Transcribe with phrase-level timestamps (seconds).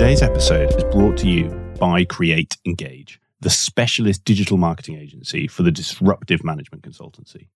[0.00, 5.62] Today's episode is brought to you by Create Engage, the specialist digital marketing agency for
[5.62, 7.48] the disruptive management consultancy.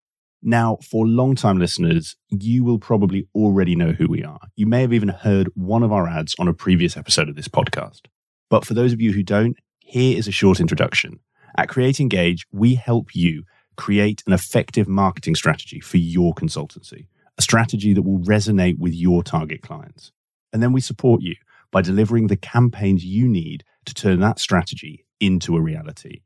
[0.43, 4.41] Now, for long-time listeners, you will probably already know who we are.
[4.57, 7.48] You may have even heard one of our ads on a previous episode of this
[7.48, 8.02] podcast.
[8.51, 11.20] But for those of you who don't, here is a short introduction.
[11.56, 13.45] At Create Engage, we help you
[13.79, 17.06] create an effective marketing strategy for your consultancy,
[17.38, 20.12] a strategy that will resonate with your target clients.
[20.52, 21.37] And then we support you
[21.74, 26.20] by delivering the campaigns you need to turn that strategy into a reality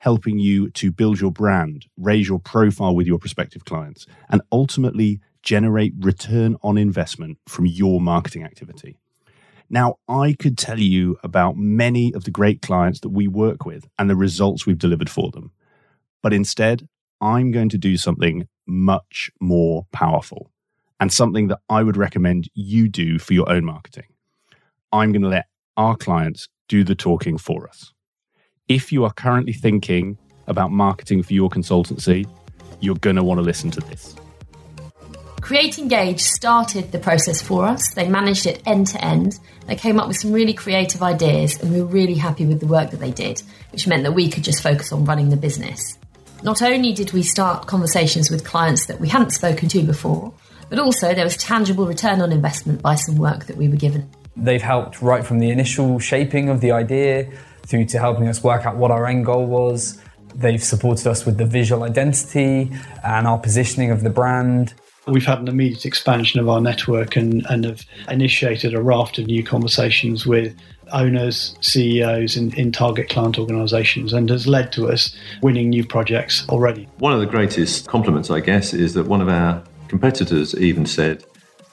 [0.00, 5.20] helping you to build your brand, raise your profile with your prospective clients, and ultimately
[5.42, 8.96] generate return on investment from your marketing activity.
[9.68, 13.86] Now, I could tell you about many of the great clients that we work with
[13.98, 15.52] and the results we've delivered for them.
[16.22, 16.88] But instead,
[17.20, 20.50] I'm going to do something much more powerful
[20.98, 24.06] and something that I would recommend you do for your own marketing.
[24.92, 25.46] I'm going to let
[25.76, 27.92] our clients do the talking for us.
[28.68, 32.28] If you are currently thinking about marketing for your consultancy,
[32.80, 34.16] you're going to want to listen to this.
[35.40, 37.94] Create Engage started the process for us.
[37.94, 39.38] They managed it end to end.
[39.66, 42.66] They came up with some really creative ideas, and we were really happy with the
[42.66, 45.98] work that they did, which meant that we could just focus on running the business.
[46.42, 50.32] Not only did we start conversations with clients that we hadn't spoken to before,
[50.68, 54.08] but also there was tangible return on investment by some work that we were given.
[54.40, 57.30] They've helped right from the initial shaping of the idea
[57.66, 60.00] through to helping us work out what our end goal was.
[60.34, 62.72] They've supported us with the visual identity
[63.04, 64.74] and our positioning of the brand.
[65.06, 69.26] We've had an immediate expansion of our network and, and have initiated a raft of
[69.26, 70.56] new conversations with
[70.92, 76.48] owners, CEOs in, in target client organizations and has led to us winning new projects
[76.48, 76.88] already.
[76.98, 81.24] One of the greatest compliments, I guess, is that one of our competitors even said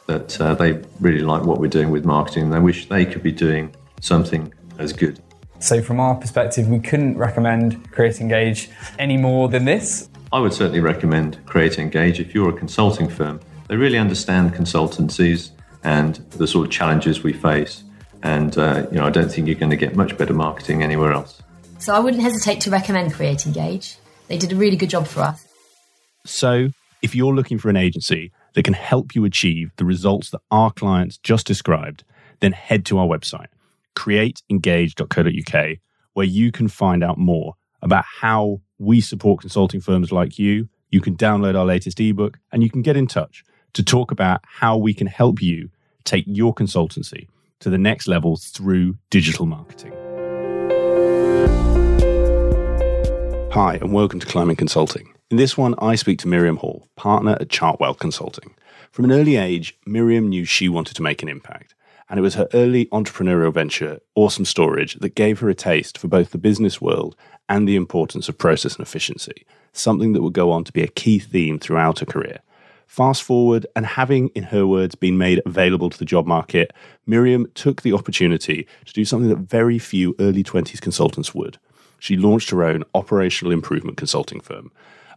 [0.08, 2.44] that uh, they really like what we're doing with marketing.
[2.44, 5.20] And they wish they could be doing something as good.
[5.60, 10.10] So, from our perspective, we couldn't recommend Create Engage any more than this.
[10.32, 13.40] I would certainly recommend Create Engage if you're a consulting firm.
[13.68, 15.52] They really understand consultancies
[15.84, 17.84] and the sort of challenges we face.
[18.24, 21.12] And uh, you know, I don't think you're going to get much better marketing anywhere
[21.12, 21.42] else.
[21.80, 23.98] So I wouldn't hesitate to recommend Create Engage.
[24.28, 25.46] They did a really good job for us.
[26.26, 26.70] So,
[27.02, 30.72] if you're looking for an agency that can help you achieve the results that our
[30.72, 32.04] clients just described,
[32.40, 33.50] then head to our website
[33.96, 35.78] createengage.co.uk,
[36.14, 37.54] where you can find out more
[37.84, 40.68] about how we support consulting firms like you.
[40.90, 44.42] You can download our latest ebook and you can get in touch to talk about
[44.48, 45.70] how we can help you
[46.04, 47.28] take your consultancy
[47.60, 49.92] to the next level through digital marketing.
[53.52, 55.14] Hi, and welcome to Climbing Consulting.
[55.30, 58.56] In this one, I speak to Miriam Hall, partner at Chartwell Consulting.
[58.92, 61.76] From an early age, Miriam knew she wanted to make an impact.
[62.10, 66.08] And it was her early entrepreneurial venture, Awesome Storage, that gave her a taste for
[66.08, 67.18] both the business world
[67.50, 70.88] and the importance of process and efficiency, something that would go on to be a
[70.88, 72.40] key theme throughout her career.
[72.86, 76.72] Fast forward, and having, in her words, been made available to the job market,
[77.06, 81.58] Miriam took the opportunity to do something that very few early 20s consultants would.
[82.00, 84.72] She launched her own operational improvement consulting firm,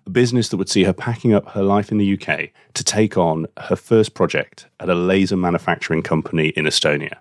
[0.07, 3.17] a business that would see her packing up her life in the UK to take
[3.17, 7.19] on her first project at a laser manufacturing company in Estonia.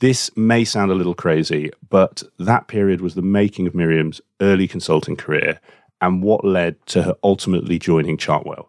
[0.00, 4.66] This may sound a little crazy, but that period was the making of Miriam's early
[4.66, 5.60] consulting career
[6.00, 8.66] and what led to her ultimately joining Chartwell.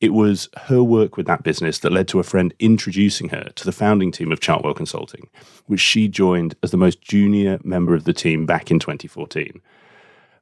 [0.00, 3.64] It was her work with that business that led to a friend introducing her to
[3.64, 5.30] the founding team of Chartwell Consulting,
[5.66, 9.62] which she joined as the most junior member of the team back in 2014.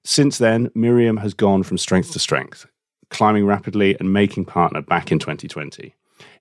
[0.05, 2.67] Since then, Miriam has gone from strength to strength,
[3.11, 5.95] climbing rapidly and making partner back in 2020.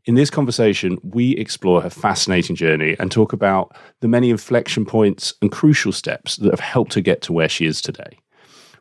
[0.06, 5.34] In this conversation, we explore her fascinating journey and talk about the many inflection points
[5.42, 8.18] and crucial steps that have helped her get to where she is today.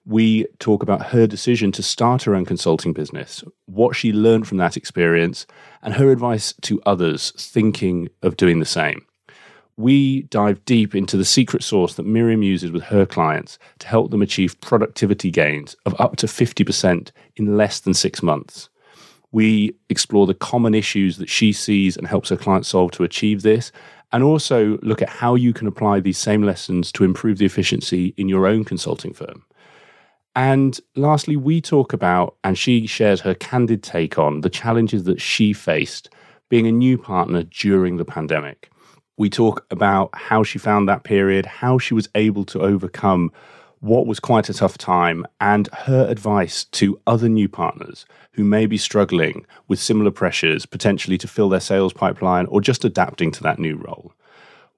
[0.05, 4.59] We talk about her decision to start her own consulting business, what she learned from
[4.59, 5.47] that experience,
[5.83, 9.05] and her advice to others thinking of doing the same
[9.79, 14.11] we dive deep into the secret sauce that Miriam uses with her clients to help
[14.11, 18.69] them achieve productivity gains of up to 50% in less than six months.
[19.31, 23.43] We explore the common issues that she sees and helps her clients solve to achieve
[23.43, 23.71] this,
[24.11, 28.15] and also look at how you can apply these same lessons to improve the efficiency
[28.17, 29.45] in your own consulting firm.
[30.35, 35.21] And lastly, we talk about, and she shares her candid take on the challenges that
[35.21, 36.11] she faced
[36.49, 38.71] being a new partner during the pandemic
[39.19, 43.31] we talk about how she found that period, how she was able to overcome
[43.81, 48.67] what was quite a tough time, and her advice to other new partners who may
[48.67, 53.43] be struggling with similar pressures, potentially to fill their sales pipeline or just adapting to
[53.43, 54.13] that new role.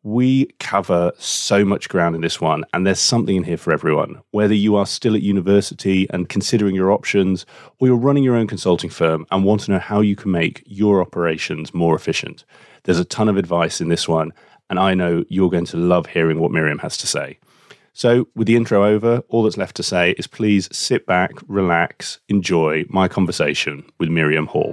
[0.02, 4.23] We cover so much ground in this one, and there's something in here for everyone.
[4.31, 7.44] Whether you are still at university and considering your options,
[7.79, 10.62] or you're running your own consulting firm and want to know how you can make
[10.64, 12.47] your operations more efficient,
[12.85, 14.32] there's a ton of advice in this one,
[14.70, 17.38] and I know you're going to love hearing what Miriam has to say.
[17.93, 22.20] So, with the intro over, all that's left to say is please sit back, relax,
[22.31, 24.73] enjoy my conversation with Miriam Hall.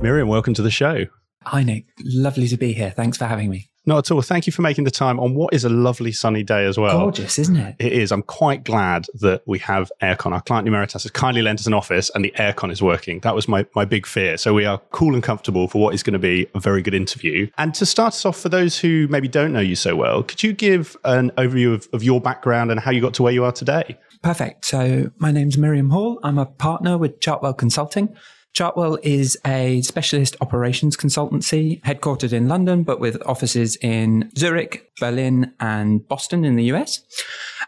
[0.00, 1.06] Miriam, welcome to the show.
[1.46, 1.86] Hi, Nick.
[2.02, 2.90] Lovely to be here.
[2.90, 3.70] Thanks for having me.
[3.86, 4.22] Not at all.
[4.22, 7.00] Thank you for making the time on what is a lovely sunny day as well.
[7.00, 7.76] Gorgeous, isn't it?
[7.78, 8.12] It is.
[8.12, 10.32] I'm quite glad that we have aircon.
[10.32, 13.20] Our client Numeritas has kindly lent us an office and the aircon is working.
[13.20, 14.38] That was my, my big fear.
[14.38, 16.94] So we are cool and comfortable for what is going to be a very good
[16.94, 17.50] interview.
[17.58, 20.42] And to start us off, for those who maybe don't know you so well, could
[20.42, 23.44] you give an overview of, of your background and how you got to where you
[23.44, 23.98] are today?
[24.22, 24.64] Perfect.
[24.64, 26.18] So my name's Miriam Hall.
[26.22, 28.16] I'm a partner with Chartwell Consulting.
[28.54, 35.52] Chartwell is a specialist operations consultancy headquartered in London, but with offices in Zurich, Berlin,
[35.58, 37.02] and Boston in the US.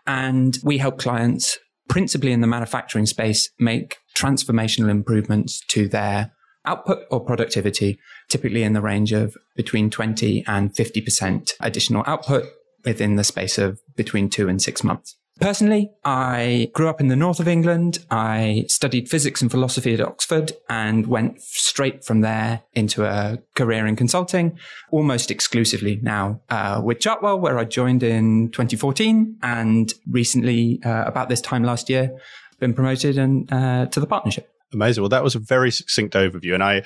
[0.06, 6.32] And we help clients, principally in the manufacturing space, make transformational improvements to their
[6.64, 7.98] output or productivity,
[8.28, 12.44] typically in the range of between 20 and 50% additional output
[12.84, 15.16] within the space of between two and six months.
[15.40, 17.98] Personally, I grew up in the north of England.
[18.10, 23.86] I studied physics and philosophy at Oxford and went straight from there into a career
[23.86, 24.58] in consulting,
[24.90, 31.28] almost exclusively now uh, with Chartwell, where I joined in 2014 and recently, uh, about
[31.28, 32.18] this time last year,
[32.58, 34.50] been promoted and uh, to the partnership.
[34.72, 35.02] Amazing.
[35.02, 36.54] Well, that was a very succinct overview.
[36.54, 36.82] And I,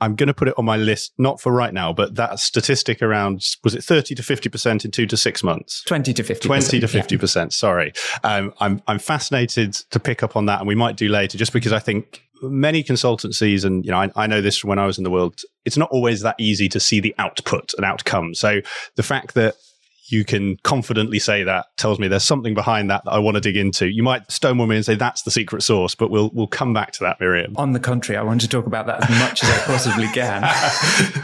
[0.00, 3.02] I'm going to put it on my list, not for right now, but that statistic
[3.02, 5.82] around, was it 30 to 50% in two to six months?
[5.84, 7.36] 20 to 50 20 to 50%.
[7.36, 7.48] Yeah.
[7.50, 7.92] Sorry.
[8.22, 11.52] Um, I'm, I'm fascinated to pick up on that and we might do later just
[11.52, 14.86] because I think many consultancies, and you know, I, I, know this from when I
[14.86, 18.34] was in the world, it's not always that easy to see the output and outcome.
[18.34, 18.60] So
[18.96, 19.56] the fact that
[20.10, 23.40] you can confidently say that tells me there's something behind that that I want to
[23.40, 23.88] dig into.
[23.88, 26.92] You might stonewall me and say that's the secret sauce, but we'll we'll come back
[26.92, 27.54] to that, Miriam.
[27.56, 30.42] On the contrary, I want to talk about that as much as I possibly can.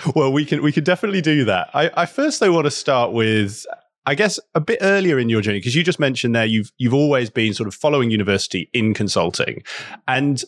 [0.14, 1.70] well, we can we can definitely do that.
[1.74, 3.66] I, I first though want to start with
[4.06, 6.94] I guess a bit earlier in your journey because you just mentioned there you've you've
[6.94, 9.62] always been sort of following university in consulting,
[10.06, 10.44] and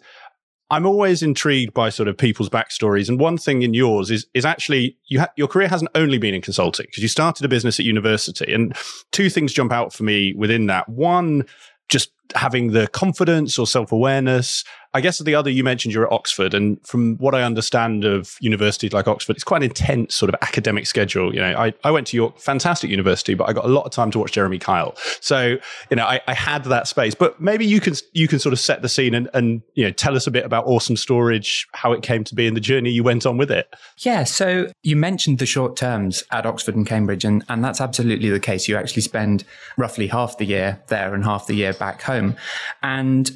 [0.71, 3.09] I'm always intrigued by sort of people's backstories.
[3.09, 6.35] And one thing in yours is, is actually you ha- your career hasn't only been
[6.35, 8.53] in consulting because you started a business at university.
[8.53, 8.77] And
[9.13, 10.89] two things jump out for me within that.
[10.89, 11.45] One,
[11.89, 14.65] just having the confidence or self awareness
[14.97, 18.35] I guess the other you mentioned you're at Oxford, and from what I understand of
[18.41, 21.35] universities like Oxford, it's quite an intense sort of academic schedule.
[21.35, 23.93] You know, I, I went to York, fantastic university, but I got a lot of
[23.93, 24.97] time to watch Jeremy Kyle.
[25.21, 25.59] So
[25.91, 27.15] you know, I, I had that space.
[27.15, 29.91] But maybe you can you can sort of set the scene and and you know
[29.91, 32.89] tell us a bit about Awesome Storage, how it came to be, and the journey
[32.89, 33.75] you went on with it.
[33.99, 34.25] Yeah.
[34.25, 38.41] So you mentioned the short terms at Oxford and Cambridge, and and that's absolutely the
[38.41, 38.67] case.
[38.67, 39.45] You actually spend
[39.77, 42.35] roughly half the year there and half the year back home,
[42.83, 43.31] and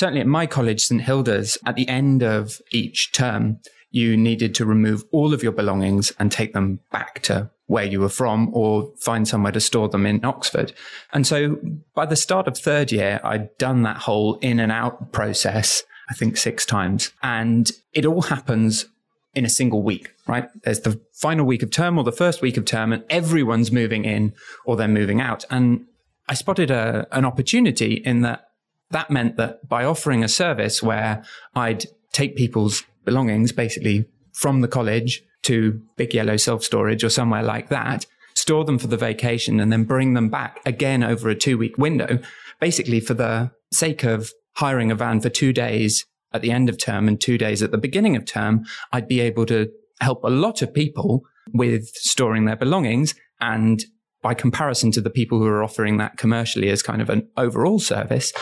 [0.00, 1.02] certainly at my college, St.
[1.02, 3.60] Hilda's, at the end of each term,
[3.90, 8.00] you needed to remove all of your belongings and take them back to where you
[8.00, 10.72] were from or find somewhere to store them in Oxford.
[11.12, 11.58] And so
[11.94, 16.14] by the start of third year, I'd done that whole in and out process, I
[16.14, 17.12] think six times.
[17.22, 18.86] And it all happens
[19.34, 20.48] in a single week, right?
[20.64, 24.04] There's the final week of term or the first week of term and everyone's moving
[24.04, 24.32] in
[24.64, 25.44] or they're moving out.
[25.50, 25.84] And
[26.28, 28.49] I spotted a, an opportunity in that
[28.90, 34.68] that meant that by offering a service where I'd take people's belongings basically from the
[34.68, 39.60] college to Big Yellow Self Storage or somewhere like that, store them for the vacation
[39.60, 42.18] and then bring them back again over a two week window,
[42.60, 46.78] basically for the sake of hiring a van for two days at the end of
[46.78, 49.70] term and two days at the beginning of term, I'd be able to
[50.00, 53.84] help a lot of people with storing their belongings and
[54.22, 57.78] by comparison to the people who are offering that commercially as kind of an overall
[57.78, 58.32] service,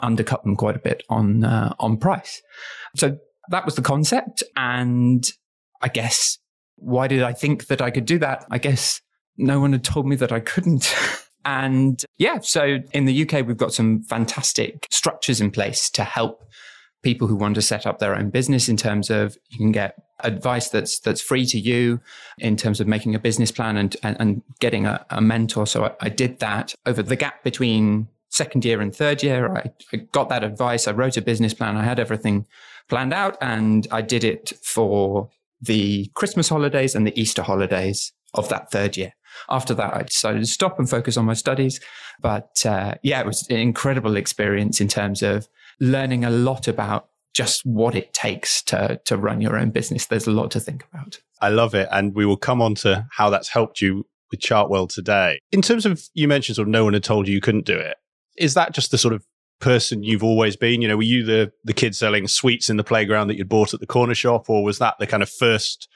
[0.00, 2.42] undercut them quite a bit on uh, on price.
[2.96, 5.26] So that was the concept, and
[5.82, 6.38] I guess
[6.76, 8.46] why did I think that I could do that?
[8.50, 9.00] I guess
[9.36, 10.94] no one had told me that I couldn't.
[11.44, 16.44] and yeah, so in the UK, we've got some fantastic structures in place to help
[17.02, 19.94] people who want to set up their own business in terms of you can get
[20.20, 22.00] advice that's that's free to you
[22.38, 25.66] in terms of making a business plan and and, and getting a, a mentor.
[25.66, 29.54] So I, I did that over the gap between second year and third year.
[29.54, 30.86] I, I, got that advice.
[30.86, 31.76] I wrote a business plan.
[31.76, 32.46] I had everything
[32.88, 38.48] planned out and I did it for the Christmas holidays and the Easter holidays of
[38.50, 39.12] that third year.
[39.50, 41.80] After that, I decided to stop and focus on my studies.
[42.20, 45.48] But uh, yeah, it was an incredible experience in terms of
[45.80, 50.06] learning a lot about just what it takes to to run your own business.
[50.06, 51.20] There's a lot to think about.
[51.42, 54.88] I love it, and we will come on to how that's helped you with Chartwell
[54.88, 55.40] today.
[55.52, 57.76] In terms of you mentioned sort of no one had told you you couldn't do
[57.76, 57.96] it.
[58.38, 59.24] Is that just the sort of
[59.60, 60.82] person you've always been?
[60.82, 63.74] You know, were you the the kid selling sweets in the playground that you'd bought
[63.74, 65.88] at the corner shop, or was that the kind of first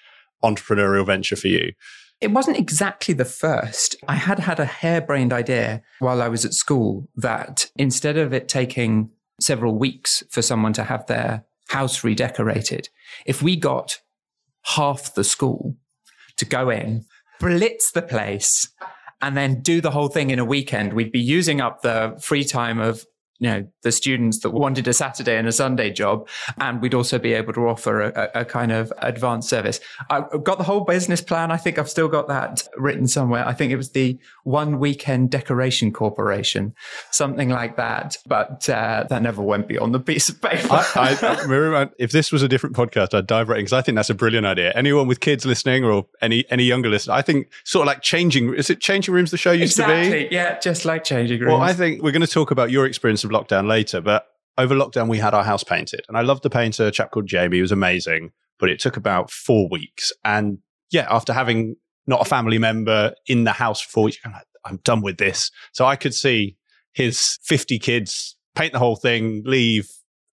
[0.43, 1.73] entrepreneurial venture for you?
[2.21, 3.97] It wasn't exactly the first.
[4.07, 8.47] I had had a harebrained idea while I was at school that instead of it
[8.47, 12.91] taking several weeks for someone to have their house redecorated,
[13.25, 14.01] if we got
[14.63, 15.77] half the school
[16.37, 17.07] to go in,
[17.39, 18.69] blitz the place,
[19.23, 22.45] and then do the whole thing in a weekend, we'd be using up the free
[22.45, 23.05] time of
[23.41, 26.29] you know the students that wanted a Saturday and a Sunday job,
[26.59, 29.81] and we'd also be able to offer a, a, kind of advanced service.
[30.11, 31.51] I've got the whole business plan.
[31.51, 33.47] I think I've still got that written somewhere.
[33.47, 36.75] I think it was the One Weekend Decoration Corporation,
[37.11, 38.19] something like that.
[38.27, 40.69] But uh, that never went beyond the piece of paper.
[40.71, 43.97] I, I, if this was a different podcast, I'd dive right in because I think
[43.97, 44.73] that's a brilliant idea.
[44.75, 48.53] Anyone with kids listening or any any younger listeners, I think sort of like changing.
[48.55, 49.31] Is it changing rooms?
[49.31, 50.25] The show used exactly.
[50.25, 50.35] to be.
[50.35, 51.53] Yeah, just like changing rooms.
[51.53, 54.27] Well, I think we're going to talk about your experience of lockdown later, but
[54.59, 56.03] over lockdown, we had our house painted.
[56.09, 57.57] And I loved the painter, a chap called Jamie.
[57.57, 60.13] He was amazing, but it took about four weeks.
[60.25, 60.59] And
[60.91, 64.45] yeah, after having not a family member in the house for four weeks, I'm, like,
[64.65, 65.51] I'm done with this.
[65.73, 66.57] So I could see
[66.93, 69.89] his 50 kids paint the whole thing, leave.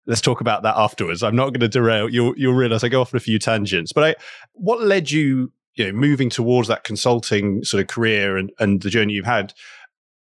[0.05, 1.23] Let's talk about that afterwards.
[1.23, 2.09] I'm not going to derail.
[2.09, 3.91] You'll, you'll realize I go off on a few tangents.
[3.91, 4.15] But I,
[4.53, 8.89] what led you, you know, moving towards that consulting sort of career and, and the
[8.89, 9.53] journey you've had?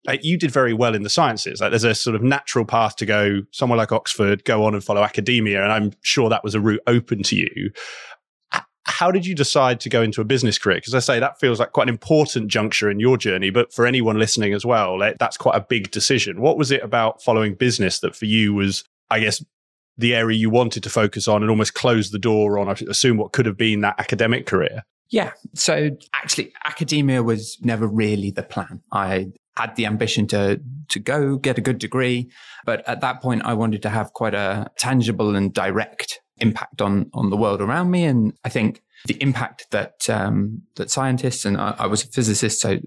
[0.06, 1.62] Like you did very well in the sciences.
[1.62, 4.84] Like there's a sort of natural path to go somewhere like Oxford, go on and
[4.84, 5.64] follow academia.
[5.64, 7.72] And I'm sure that was a route open to you.
[8.86, 10.78] How did you decide to go into a business career?
[10.78, 13.86] Because I say that feels like quite an important juncture in your journey, but for
[13.86, 16.42] anyone listening as well, like, that's quite a big decision.
[16.42, 19.44] What was it about following business that for you was, I guess,
[19.98, 23.18] the area you wanted to focus on and almost close the door on, I assume,
[23.18, 24.84] what could have been that academic career?
[25.10, 25.32] Yeah.
[25.54, 28.82] So actually, academia was never really the plan.
[28.92, 32.30] I had the ambition to to go get a good degree,
[32.66, 37.10] but at that point I wanted to have quite a tangible and direct impact on
[37.14, 41.58] on the world around me, and I think the impact that um, that scientists and
[41.58, 42.78] I, I, was a physicist, so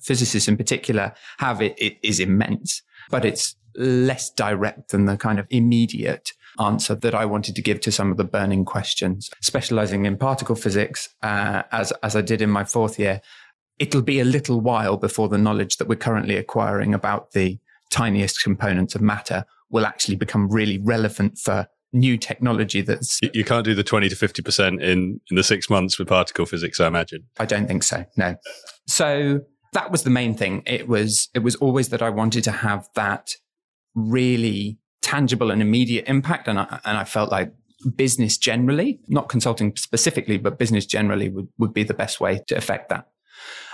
[0.00, 5.38] physicists in particular have it, it is immense, but it's less direct than the kind
[5.38, 9.30] of immediate answer that I wanted to give to some of the burning questions.
[9.42, 13.20] Specializing in particle physics, uh, as as I did in my fourth year,
[13.78, 17.58] it'll be a little while before the knowledge that we're currently acquiring about the
[17.90, 23.64] tiniest components of matter will actually become really relevant for new technology that's you can't
[23.64, 27.24] do the 20 to 50% in in the 6 months with particle physics i imagine.
[27.38, 28.36] I don't think so no.
[28.86, 29.40] So
[29.72, 30.62] that was the main thing.
[30.66, 33.32] It was it was always that i wanted to have that
[33.94, 37.52] really tangible and immediate impact and i and i felt like
[37.96, 42.56] business generally not consulting specifically but business generally would, would be the best way to
[42.56, 43.08] affect that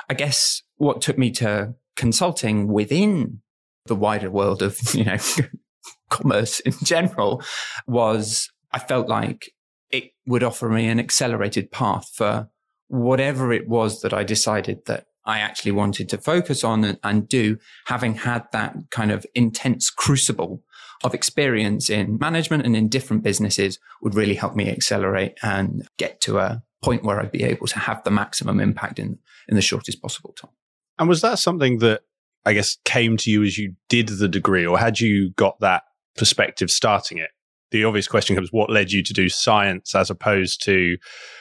[0.08, 3.40] I guess what took me to consulting within
[3.86, 5.18] the wider world of, you know,
[6.10, 7.42] commerce in general
[7.86, 9.52] was I felt like
[9.90, 12.48] it would offer me an accelerated path for
[12.88, 17.28] whatever it was that I decided that I actually wanted to focus on and, and,
[17.28, 17.56] do,
[17.86, 20.62] having had that kind of intense crucible
[21.02, 26.20] of experience in management and in different businesses would really help me accelerate and get
[26.22, 29.62] to a point where I'd be able to have the maximum impact in, in the
[29.62, 30.50] shortest possible time.
[30.98, 32.02] And was that something that
[32.44, 35.84] I guess came to you as you did the degree, or had you got that
[36.16, 37.30] perspective starting it?
[37.70, 40.96] The obvious question comes what led you to do science as opposed to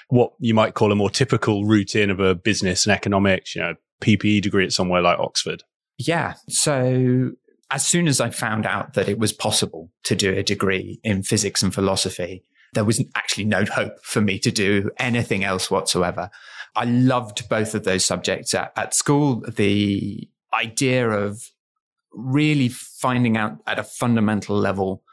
[0.07, 3.75] what you might call a more typical routine of a business and economics, you know,
[4.01, 5.63] PPE degree at somewhere like Oxford?
[5.97, 6.33] Yeah.
[6.49, 7.31] So
[7.69, 11.23] as soon as I found out that it was possible to do a degree in
[11.23, 12.43] physics and philosophy,
[12.73, 16.29] there was actually no hope for me to do anything else whatsoever.
[16.75, 19.41] I loved both of those subjects at, at school.
[19.47, 21.41] The idea of
[22.11, 25.03] really finding out at a fundamental level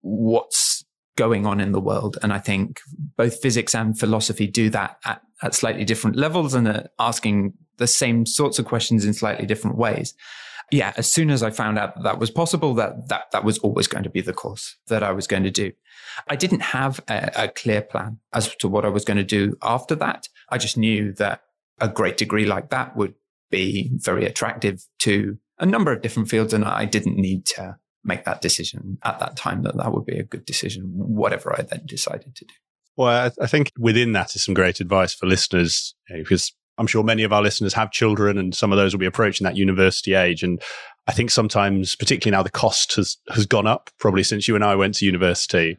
[0.00, 0.84] what's
[1.16, 2.18] going on in the world.
[2.22, 2.80] And I think
[3.16, 8.24] both physics and philosophy do that at, at slightly different levels and asking the same
[8.26, 10.14] sorts of questions in slightly different ways
[10.70, 13.58] yeah, as soon as I found out that that was possible, that that that was
[13.58, 15.72] always going to be the course that I was going to do.
[16.28, 19.56] I didn't have a, a clear plan as to what I was going to do
[19.62, 20.28] after that.
[20.48, 21.42] I just knew that
[21.80, 23.14] a great degree like that would
[23.50, 28.24] be very attractive to a number of different fields, and I didn't need to make
[28.24, 29.62] that decision at that time.
[29.62, 32.54] That that would be a good decision, whatever I then decided to do.
[32.96, 37.24] Well, I, think within that is some great advice for listeners because I'm sure many
[37.24, 40.42] of our listeners have children and some of those will be approaching that university age.
[40.42, 40.62] And
[41.06, 44.64] I think sometimes, particularly now the cost has, has gone up, probably since you and
[44.64, 45.76] I went to university,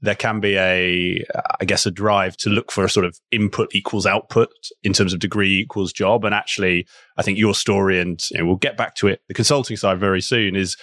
[0.00, 1.24] there can be a,
[1.60, 4.50] I guess, a drive to look for a sort of input equals output
[4.82, 6.24] in terms of degree equals job.
[6.24, 9.34] And actually, I think your story, and you know, we'll get back to it, the
[9.34, 10.76] consulting side very soon, is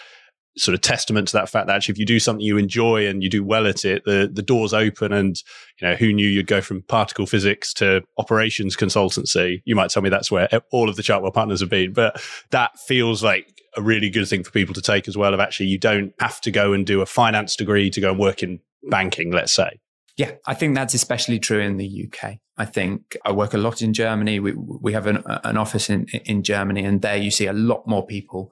[0.57, 3.23] sort of testament to that fact that actually if you do something you enjoy and
[3.23, 5.41] you do well at it the the doors open and
[5.79, 10.03] you know who knew you'd go from particle physics to operations consultancy you might tell
[10.03, 13.81] me that's where all of the chartwell partners have been but that feels like a
[13.81, 16.51] really good thing for people to take as well of actually you don't have to
[16.51, 19.79] go and do a finance degree to go and work in banking let's say
[20.17, 22.39] yeah, I think that's especially true in the UK.
[22.57, 24.41] I think I work a lot in Germany.
[24.41, 27.87] We we have an, an office in in Germany, and there you see a lot
[27.87, 28.51] more people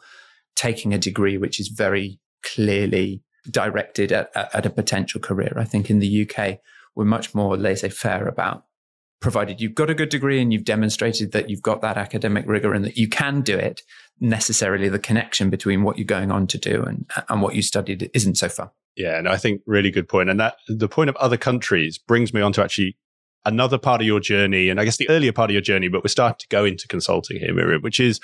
[0.58, 5.54] taking a degree which is very clearly directed at, at a potential career.
[5.56, 6.60] I think in the UK,
[6.96, 8.66] we're much more laissez faire about
[9.20, 12.74] provided you've got a good degree and you've demonstrated that you've got that academic rigor
[12.74, 13.82] and that you can do it,
[14.20, 18.10] necessarily the connection between what you're going on to do and, and what you studied
[18.14, 18.72] isn't so far.
[18.96, 20.30] Yeah, and I think really good point.
[20.30, 22.98] And that the point of other countries brings me on to actually
[23.46, 26.04] another part of your journey, and I guess the earlier part of your journey, but
[26.04, 28.20] we're starting to go into consulting here, Miriam, which is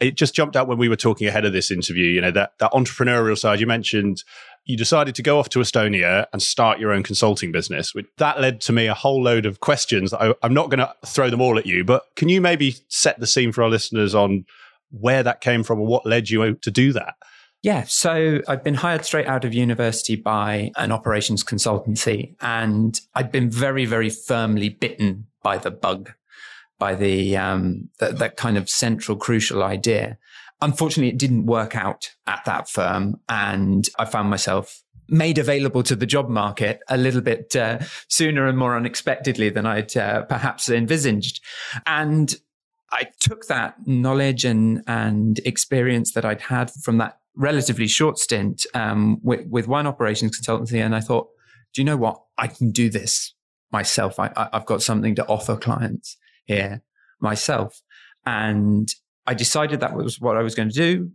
[0.00, 2.06] it just jumped out when we were talking ahead of this interview.
[2.06, 4.24] You know, that, that entrepreneurial side you mentioned,
[4.64, 7.92] you decided to go off to Estonia and start your own consulting business.
[8.18, 10.12] That led to me a whole load of questions.
[10.12, 13.20] I, I'm not going to throw them all at you, but can you maybe set
[13.20, 14.46] the scene for our listeners on
[14.90, 17.14] where that came from and what led you out to do that?
[17.62, 23.32] Yeah, so I'd been hired straight out of university by an operations consultancy, and I'd
[23.32, 26.12] been very, very firmly bitten by the bug
[26.84, 30.18] by the um, that, that kind of central crucial idea.
[30.60, 35.96] Unfortunately, it didn't work out at that firm, and I found myself made available to
[35.96, 40.68] the job market a little bit uh, sooner and more unexpectedly than I'd uh, perhaps
[40.68, 41.40] envisaged.
[41.86, 42.34] And
[42.92, 48.66] I took that knowledge and and experience that I'd had from that relatively short stint
[48.74, 51.28] um, with, with one operations consultancy, and I thought,
[51.72, 52.20] do you know what?
[52.36, 53.32] I can do this
[53.72, 54.20] myself.
[54.20, 56.82] I, have got something to offer clients here
[57.20, 57.80] myself.
[58.26, 58.92] And
[59.26, 61.10] I decided that was what I was going to do.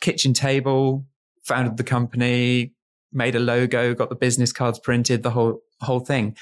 [0.00, 1.06] Kitchen table,
[1.44, 2.72] founded the company,
[3.12, 6.36] made a logo, got the business cards printed, the whole whole thing.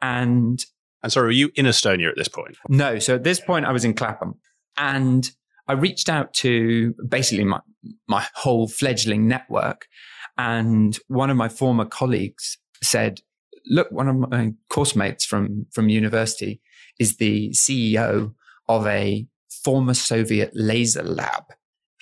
[0.00, 0.64] And
[1.02, 2.56] and sorry, were you in Estonia at this point?
[2.68, 2.98] No.
[2.98, 4.36] So at this point I was in Clapham.
[4.76, 5.30] And
[5.68, 7.60] I reached out to basically my
[8.08, 9.86] my whole fledgling network.
[10.36, 13.20] And one of my former colleagues said,
[13.66, 16.60] look, one of my course mates from, from university
[16.98, 18.34] is the CEO
[18.68, 21.44] of a former Soviet laser lab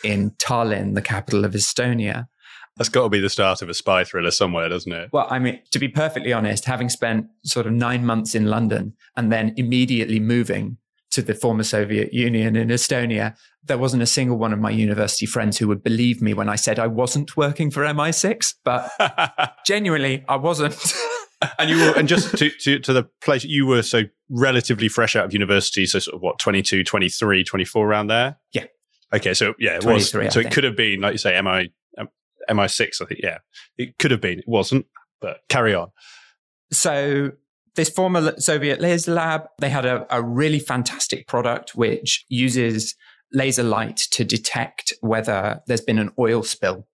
[0.04, 2.28] in Tallinn, the capital of Estonia.
[2.76, 5.10] That's got to be the start of a spy thriller somewhere, doesn't it?
[5.12, 8.94] Well, I mean, to be perfectly honest, having spent sort of nine months in London
[9.16, 10.78] and then immediately moving
[11.10, 15.26] to the former Soviet Union in Estonia, there wasn't a single one of my university
[15.26, 18.90] friends who would believe me when I said I wasn't working for MI6, but
[19.66, 20.74] genuinely, I wasn't.
[21.58, 25.16] and you were, and just to, to, to the place you were so relatively fresh
[25.16, 28.36] out of university, so sort of what, 22, 23, 24 around there?
[28.52, 28.64] Yeah.
[29.12, 29.34] Okay.
[29.34, 30.10] So yeah, it was.
[30.10, 32.08] So it could have been, like you say, MI, um,
[32.50, 33.20] MI6, I think.
[33.22, 33.38] Yeah.
[33.76, 34.38] It could have been.
[34.38, 34.86] It wasn't,
[35.20, 35.90] but carry on.
[36.72, 37.32] So
[37.76, 42.94] this former Soviet laser lab, they had a, a really fantastic product which uses
[43.32, 46.86] laser light to detect whether there's been an oil spill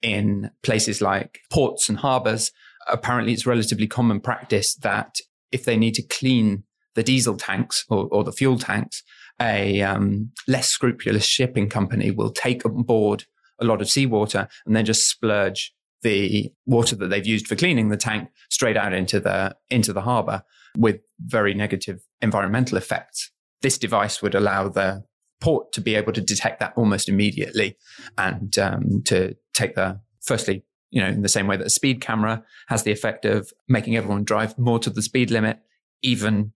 [0.00, 2.50] in places like ports and harbors
[2.88, 5.18] apparently it's relatively common practice that
[5.50, 6.64] if they need to clean
[6.94, 9.02] the diesel tanks or, or the fuel tanks,
[9.40, 13.24] a um, less scrupulous shipping company will take on board
[13.60, 17.88] a lot of seawater and then just splurge the water that they've used for cleaning
[17.88, 20.42] the tank straight out into the into the harbor
[20.76, 23.30] with very negative environmental effects.
[23.62, 25.04] This device would allow the
[25.40, 27.76] port to be able to detect that almost immediately
[28.18, 32.00] and um, to take the firstly you know, in the same way that a speed
[32.00, 35.58] camera has the effect of making everyone drive more to the speed limit,
[36.02, 36.52] even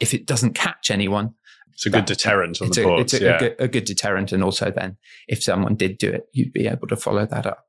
[0.00, 1.34] if it doesn't catch anyone.
[1.72, 3.36] It's a good deterrent on the a, It's a, yeah.
[3.36, 4.30] a, good, a good deterrent.
[4.30, 7.66] And also then if someone did do it, you'd be able to follow that up.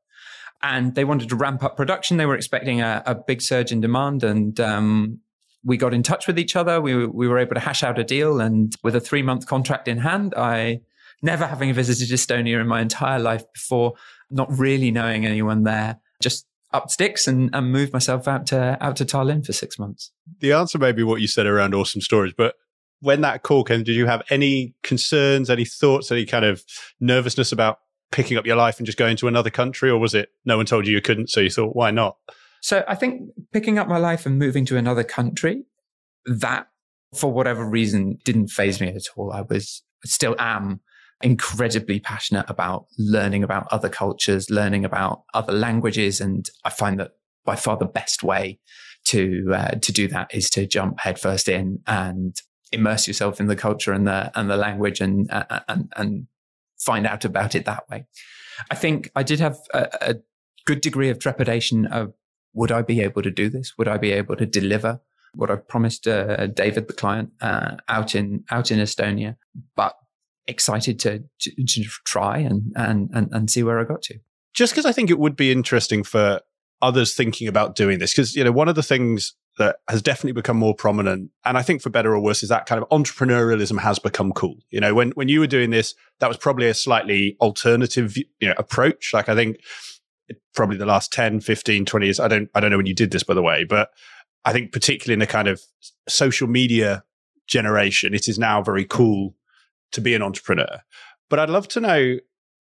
[0.61, 2.17] And they wanted to ramp up production.
[2.17, 4.23] They were expecting a, a big surge in demand.
[4.23, 5.19] And um,
[5.63, 6.79] we got in touch with each other.
[6.79, 8.39] We, we were able to hash out a deal.
[8.39, 10.81] And with a three month contract in hand, I,
[11.23, 13.93] never having visited Estonia in my entire life before,
[14.33, 18.95] not really knowing anyone there, just up sticks and, and moved myself out to out
[18.97, 20.11] to Tallinn for six months.
[20.39, 22.55] The answer may be what you said around Awesome Storage, but
[22.99, 26.63] when that call came, did you have any concerns, any thoughts, any kind of
[26.99, 27.79] nervousness about
[28.11, 30.65] picking up your life and just going to another country, or was it no one
[30.65, 32.17] told you you couldn't, so you thought, why not?
[32.61, 35.65] So I think picking up my life and moving to another country,
[36.25, 36.67] that
[37.13, 39.31] for whatever reason didn't faze me at all.
[39.31, 40.79] I was still am
[41.23, 46.19] incredibly passionate about learning about other cultures, learning about other languages.
[46.19, 47.11] And I find that
[47.45, 48.59] by far the best way
[49.05, 52.35] to uh, to do that is to jump headfirst in and
[52.71, 55.29] immerse yourself in the culture and the and the language and
[55.67, 56.27] and and
[56.77, 58.05] find out about it that way.
[58.69, 60.15] I think I did have a, a
[60.65, 62.13] good degree of trepidation of
[62.53, 63.73] would I be able to do this?
[63.77, 65.01] Would I be able to deliver
[65.33, 69.37] what I promised uh, David, the client, uh, out in out in Estonia?
[69.75, 69.95] But
[70.47, 74.19] excited to, to, to try and, and and and see where I got to.
[74.53, 76.41] Just because I think it would be interesting for
[76.81, 80.31] others thinking about doing this, because you know one of the things that has definitely
[80.31, 81.29] become more prominent.
[81.45, 84.57] And I think for better or worse is that kind of entrepreneurialism has become cool.
[84.71, 88.47] You know, when, when you were doing this, that was probably a slightly alternative, you
[88.47, 89.11] know, approach.
[89.13, 89.57] Like I think
[90.55, 92.19] probably the last 10, 15, 20 years.
[92.19, 93.89] I don't, I don't know when you did this, by the way, but
[94.45, 95.61] I think particularly in the kind of
[96.07, 97.03] social media
[97.47, 99.35] generation, it is now very cool
[99.93, 100.81] to be an entrepreneur.
[101.29, 102.17] But I'd love to know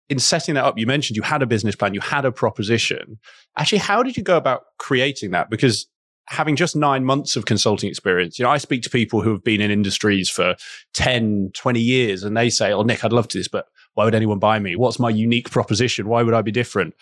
[0.08, 3.18] in setting that up, you mentioned you had a business plan, you had a proposition.
[3.56, 5.48] Actually, how did you go about creating that?
[5.48, 5.86] Because
[6.26, 9.44] having just nine months of consulting experience, you know, I speak to people who have
[9.44, 10.56] been in industries for
[10.94, 14.04] 10, 20 years and they say, Oh, Nick, I'd love to do this, but why
[14.04, 14.76] would anyone buy me?
[14.76, 16.08] What's my unique proposition?
[16.08, 16.94] Why would I be different?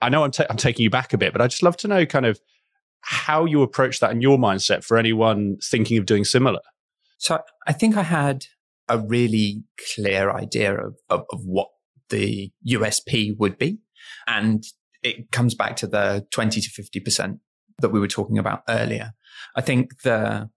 [0.00, 1.88] I know I'm, ta- I'm taking you back a bit, but I'd just love to
[1.88, 2.40] know kind of
[3.00, 6.60] how you approach that in your mindset for anyone thinking of doing similar.
[7.18, 8.46] So I think I had
[8.88, 11.68] a really clear idea of, of, of what
[12.10, 13.78] the USP would be.
[14.26, 14.64] And
[15.02, 17.38] it comes back to the 20 to 50%
[17.80, 19.12] that we were talking about earlier.
[19.56, 20.50] I think the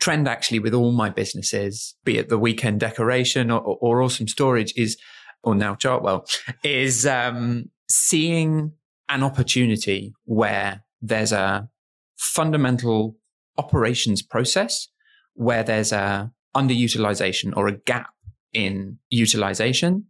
[0.00, 4.72] trend actually with all my businesses, be it the weekend decoration or, or awesome storage
[4.76, 4.96] is,
[5.42, 6.28] or now Chartwell
[6.62, 8.72] is, um, seeing
[9.08, 11.68] an opportunity where there's a
[12.16, 13.16] fundamental
[13.56, 14.88] operations process
[15.34, 18.10] where there's a underutilization or a gap
[18.52, 20.04] in utilization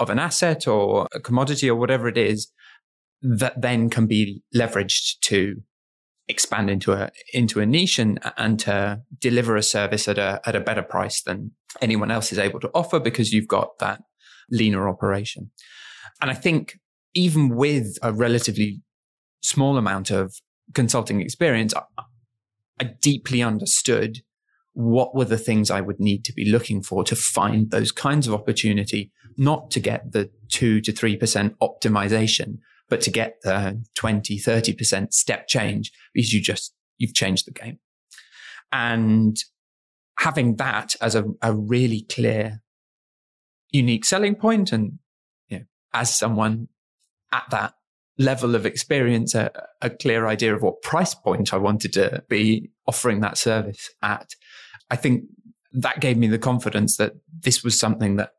[0.00, 2.50] of an asset or a commodity or whatever it is
[3.22, 5.62] that then can be leveraged to
[6.28, 10.56] expand into a into a niche and and to deliver a service at a at
[10.56, 14.00] a better price than anyone else is able to offer because you've got that
[14.50, 15.50] leaner operation.
[16.20, 16.78] And I think
[17.14, 18.82] even with a relatively
[19.42, 20.34] small amount of
[20.74, 21.82] consulting experience, I,
[22.80, 24.22] I deeply understood
[24.74, 28.26] what were the things I would need to be looking for to find those kinds
[28.26, 32.58] of opportunity, not to get the two to 3% optimization,
[32.88, 37.78] but to get the 20, 30% step change because you just, you've changed the game.
[38.70, 39.36] And
[40.18, 42.62] having that as a, a really clear,
[43.70, 44.98] unique selling point and,
[45.48, 46.68] you know, as someone
[47.32, 47.74] at that
[48.18, 52.70] level of experience, a, a clear idea of what price point I wanted to be
[52.86, 54.34] offering that service at.
[54.92, 55.24] I think
[55.72, 58.32] that gave me the confidence that this was something that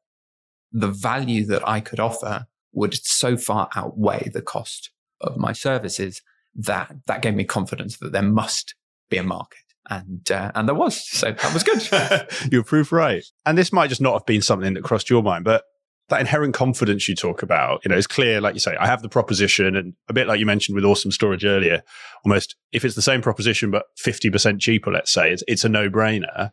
[0.71, 6.21] the value that I could offer would so far outweigh the cost of my services
[6.55, 8.75] that that gave me confidence that there must
[9.09, 9.57] be a market.
[9.89, 12.27] And uh, and there was, so that was good.
[12.51, 13.23] You're proof right.
[13.47, 15.63] And this might just not have been something that crossed your mind, but
[16.09, 19.01] that inherent confidence you talk about, you know, it's clear, like you say, I have
[19.01, 21.81] the proposition and a bit like you mentioned with awesome storage earlier,
[22.25, 25.89] almost if it's the same proposition, but 50% cheaper, let's say, it's, it's a no
[25.89, 26.51] brainer.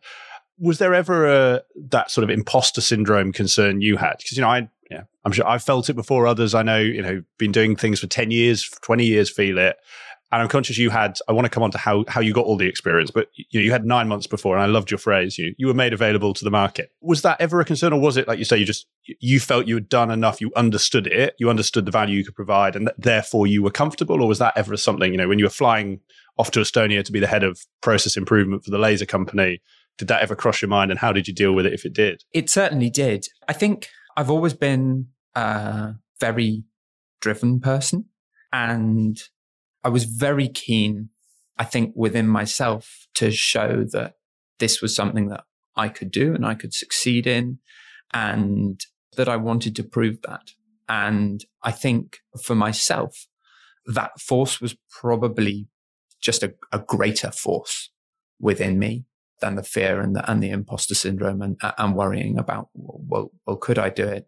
[0.57, 4.17] Was there ever a, that sort of imposter syndrome concern you had?
[4.19, 6.55] Because, you know, I, yeah, I'm sure I've felt it before others.
[6.55, 9.77] I know, you know, been doing things for 10 years, 20 years, feel it.
[10.31, 12.45] And I'm conscious you had, I want to come on to how, how you got
[12.45, 14.97] all the experience, but you know, you had nine months before and I loved your
[14.97, 16.91] phrase, you, you were made available to the market.
[17.01, 18.87] Was that ever a concern or was it, like you say, you just,
[19.19, 22.35] you felt you had done enough, you understood it, you understood the value you could
[22.35, 24.21] provide and th- therefore you were comfortable?
[24.21, 25.99] Or was that ever something, you know, when you were flying
[26.37, 29.61] off to Estonia to be the head of process improvement for the laser company,
[29.97, 31.91] did that ever cross your mind and how did you deal with it if it
[31.91, 32.23] did?
[32.31, 33.27] It certainly did.
[33.49, 36.63] I think I've always been a very
[37.19, 38.05] driven person
[38.53, 39.21] and
[39.83, 41.09] I was very keen,
[41.57, 44.15] I think, within myself to show that
[44.59, 45.43] this was something that
[45.75, 47.59] I could do and I could succeed in,
[48.13, 48.79] and
[49.17, 50.51] that I wanted to prove that.
[50.87, 53.27] And I think for myself,
[53.85, 55.67] that force was probably
[56.21, 57.89] just a, a greater force
[58.39, 59.05] within me
[59.39, 63.55] than the fear and the, and the imposter syndrome and, and worrying about, well, well,
[63.55, 64.27] could I do it?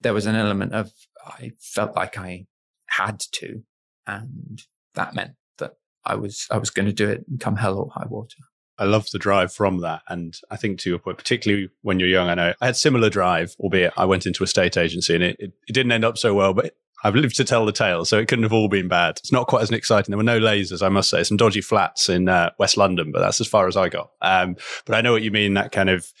[0.00, 0.92] There was an element of,
[1.24, 2.46] I felt like I
[2.90, 3.62] had to.
[4.06, 4.62] And
[4.94, 8.06] that meant that I was I was going to do it come hell or high
[8.08, 8.36] water.
[8.78, 10.02] I love the drive from that.
[10.08, 13.10] And I think to your point, particularly when you're young, I know I had similar
[13.10, 16.18] drive, albeit I went into a state agency and it, it, it didn't end up
[16.18, 16.74] so well, but
[17.04, 19.18] I've lived to tell the tale, so it couldn't have all been bad.
[19.18, 20.12] It's not quite as exciting.
[20.12, 21.24] There were no lasers, I must say.
[21.24, 24.10] Some dodgy flats in uh, West London, but that's as far as I got.
[24.20, 25.54] Um, but I know what you mean.
[25.54, 26.12] That kind of,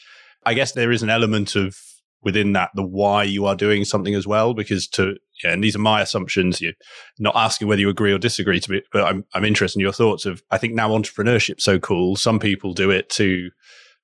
[0.44, 1.78] I guess there is an element of
[2.22, 5.76] within that the why you are doing something as well, because to yeah, and these
[5.76, 6.60] are my assumptions.
[6.60, 6.72] You're
[7.18, 9.92] not asking whether you agree or disagree to me, but I'm I'm interested in your
[9.92, 10.42] thoughts of.
[10.50, 12.16] I think now entrepreneurship's so cool.
[12.16, 13.50] Some people do it to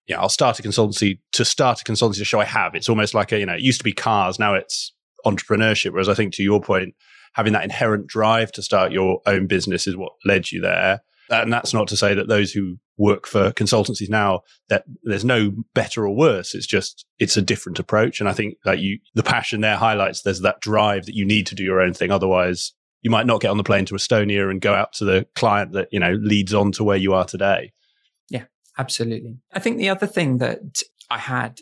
[0.08, 2.74] yeah, I'll start a consultancy to start a consultancy to show I have.
[2.74, 4.92] It's almost like a, you know, it used to be cars, now it's
[5.26, 5.92] entrepreneurship.
[5.92, 6.94] Whereas I think to your point,
[7.34, 11.02] having that inherent drive to start your own business is what led you there.
[11.30, 15.52] And that's not to say that those who work for consultancies now that there's no
[15.72, 16.54] better or worse.
[16.54, 18.20] It's just it's a different approach.
[18.20, 21.46] And I think that you the passion there highlights there's that drive that you need
[21.46, 22.10] to do your own thing.
[22.10, 25.26] Otherwise, you might not get on the plane to Estonia and go out to the
[25.34, 27.72] client that you know leads on to where you are today.
[28.28, 28.44] Yeah,
[28.76, 29.38] absolutely.
[29.52, 30.60] I think the other thing that
[31.08, 31.60] I had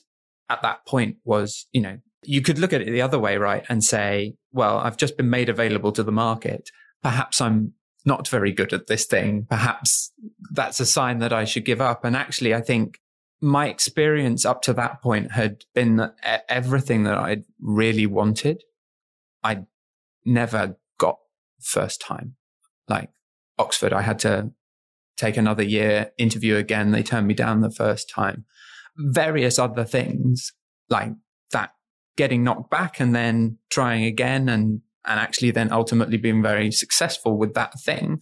[0.48, 3.64] at that point was, you know, you could look at it the other way, right?
[3.68, 6.70] And say, well, I've just been made available to the market.
[7.02, 7.74] Perhaps I'm
[8.06, 9.46] not very good at this thing.
[9.50, 10.12] Perhaps
[10.52, 12.04] that's a sign that I should give up.
[12.04, 13.00] And actually, I think
[13.40, 16.16] my experience up to that point had been that
[16.48, 18.62] everything that I really wanted.
[19.42, 19.64] I
[20.24, 21.18] never got
[21.60, 22.36] first time.
[22.88, 23.10] Like
[23.58, 24.52] Oxford, I had to
[25.16, 26.92] take another year, interview again.
[26.92, 28.44] They turned me down the first time.
[28.96, 30.52] Various other things
[30.88, 31.12] like
[31.50, 31.70] that,
[32.16, 37.36] getting knocked back and then trying again and, and actually then ultimately being very successful
[37.36, 38.20] with that thing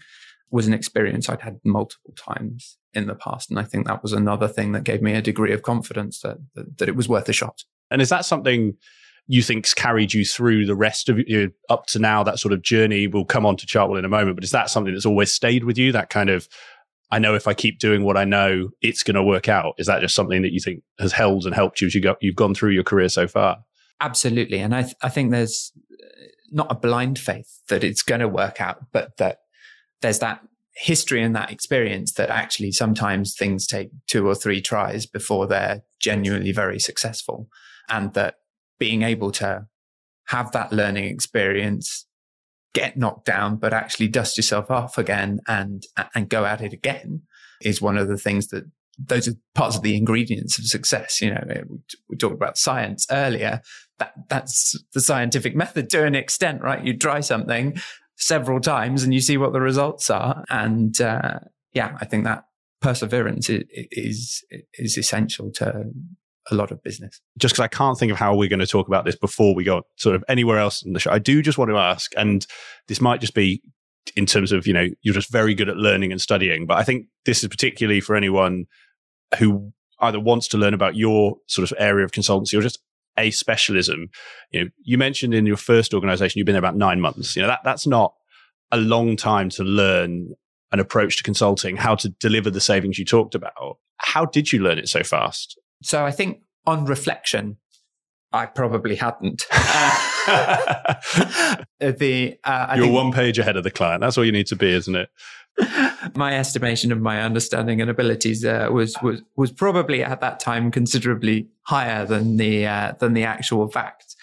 [0.50, 3.50] was an experience I'd had multiple times in the past.
[3.50, 6.38] And I think that was another thing that gave me a degree of confidence that,
[6.54, 7.64] that, that it was worth a shot.
[7.90, 8.76] And is that something
[9.26, 12.22] you think's carried you through the rest of you know, up to now?
[12.22, 13.06] That sort of journey.
[13.06, 15.64] We'll come on to Chartwell in a moment, but is that something that's always stayed
[15.64, 15.92] with you?
[15.92, 16.48] That kind of
[17.10, 19.74] I know if I keep doing what I know, it's going to work out.
[19.78, 22.16] Is that just something that you think has held and helped you as you go,
[22.20, 23.58] you've gone through your career so far?
[24.00, 24.58] Absolutely.
[24.58, 25.72] And I, th- I think there's
[26.50, 29.38] not a blind faith that it's going to work out, but that
[30.02, 30.40] there's that
[30.76, 35.82] history and that experience that actually sometimes things take two or three tries before they're
[36.00, 37.48] genuinely very successful.
[37.88, 38.36] And that
[38.78, 39.66] being able to
[40.28, 42.06] have that learning experience,
[42.72, 47.22] get knocked down, but actually dust yourself off again and, and go at it again
[47.62, 48.64] is one of the things that
[48.98, 51.20] those are parts of the ingredients of success.
[51.20, 51.78] You know, we,
[52.10, 53.60] we talked about science earlier.
[53.98, 56.84] That that's the scientific method to an extent, right?
[56.84, 57.76] You try something
[58.16, 60.44] several times and you see what the results are.
[60.50, 61.40] And uh,
[61.72, 62.44] yeah, I think that
[62.80, 65.84] perseverance is, is is essential to
[66.50, 67.20] a lot of business.
[67.38, 69.64] Just because I can't think of how we're going to talk about this before we
[69.64, 72.46] go sort of anywhere else in the show, I do just want to ask, and
[72.88, 73.62] this might just be
[74.16, 76.84] in terms of, you know, you're just very good at learning and studying, but I
[76.84, 78.66] think this is particularly for anyone
[79.38, 82.80] who either wants to learn about your sort of area of consultancy or just
[83.18, 84.08] a specialism.
[84.50, 87.36] You know, you mentioned in your first organization, you've been there about nine months.
[87.36, 88.14] You know, that, that's not
[88.72, 90.34] a long time to learn
[90.72, 93.78] an approach to consulting, how to deliver the savings you talked about.
[93.98, 95.58] How did you learn it so fast?
[95.82, 97.58] So I think on reflection,
[98.32, 99.44] I probably hadn't.
[101.78, 104.00] the uh, you're one page ahead of the client.
[104.00, 105.08] That's all you need to be, isn't it?
[106.14, 110.70] my estimation of my understanding and abilities uh, was was was probably at that time
[110.70, 114.16] considerably higher than the uh, than the actual fact.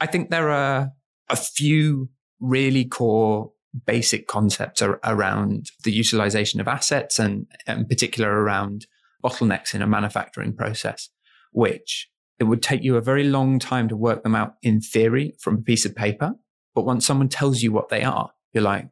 [0.00, 0.92] I think there are
[1.28, 2.08] a few
[2.40, 3.52] really core
[3.84, 8.86] basic concepts ar- around the utilization of assets and in particular around
[9.22, 11.10] bottlenecks in a manufacturing process,
[11.52, 15.34] which it would take you a very long time to work them out in theory
[15.40, 16.34] from a piece of paper.
[16.74, 18.88] But once someone tells you what they are, you're like,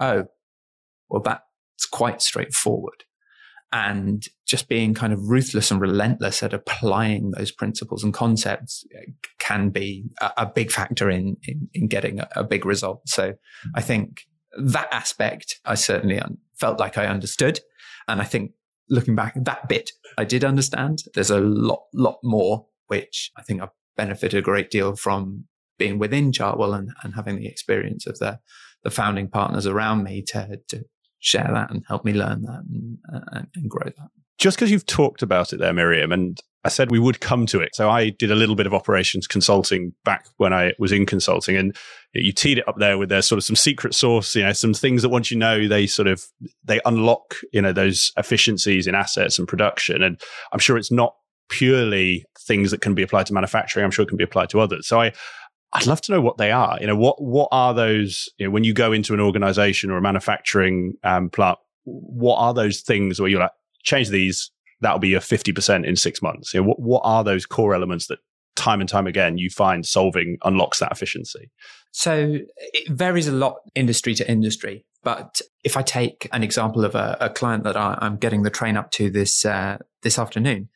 [0.00, 0.26] oh,
[1.08, 3.04] well, that's quite straightforward.
[3.70, 9.10] And just being kind of ruthless and relentless at applying those principles and concepts uh,
[9.38, 13.02] can be a, a big factor in, in, in getting a, a, big result.
[13.06, 13.34] So
[13.74, 14.22] I think
[14.58, 17.60] that aspect I certainly un- felt like I understood.
[18.06, 18.52] And I think
[18.88, 21.00] looking back, that bit I did understand.
[21.14, 23.68] There's a lot, lot more, which I think I've
[23.98, 25.44] benefited a great deal from
[25.78, 28.40] being within Chartwell and, and having the experience of the,
[28.82, 30.84] the founding partners around me to, to
[31.20, 34.10] share that and help me learn that and, uh, and grow that.
[34.38, 37.60] Just because you've talked about it there, Miriam, and I said we would come to
[37.60, 37.74] it.
[37.74, 41.56] So I did a little bit of operations consulting back when I was in consulting
[41.56, 41.74] and
[42.14, 44.74] you teed it up there with their sort of some secret sauce, you know, some
[44.74, 46.24] things that once you know, they sort of,
[46.64, 50.02] they unlock, you know, those efficiencies in assets and production.
[50.02, 50.20] And
[50.52, 51.14] I'm sure it's not
[51.48, 53.84] purely things that can be applied to manufacturing.
[53.84, 54.86] I'm sure it can be applied to others.
[54.86, 55.12] So I,
[55.72, 56.78] I'd love to know what they are.
[56.80, 59.98] You know, what, what are those, you know, when you go into an organization or
[59.98, 63.52] a manufacturing um, plant, what are those things where you're like,
[63.82, 64.50] change these,
[64.80, 66.54] that'll be a 50% in six months.
[66.54, 68.18] You know, what, what are those core elements that
[68.56, 71.50] time and time again you find solving unlocks that efficiency?
[71.92, 74.84] So it varies a lot industry to industry.
[75.02, 78.50] But if I take an example of a, a client that I, am getting the
[78.50, 80.68] train up to this uh, this afternoon,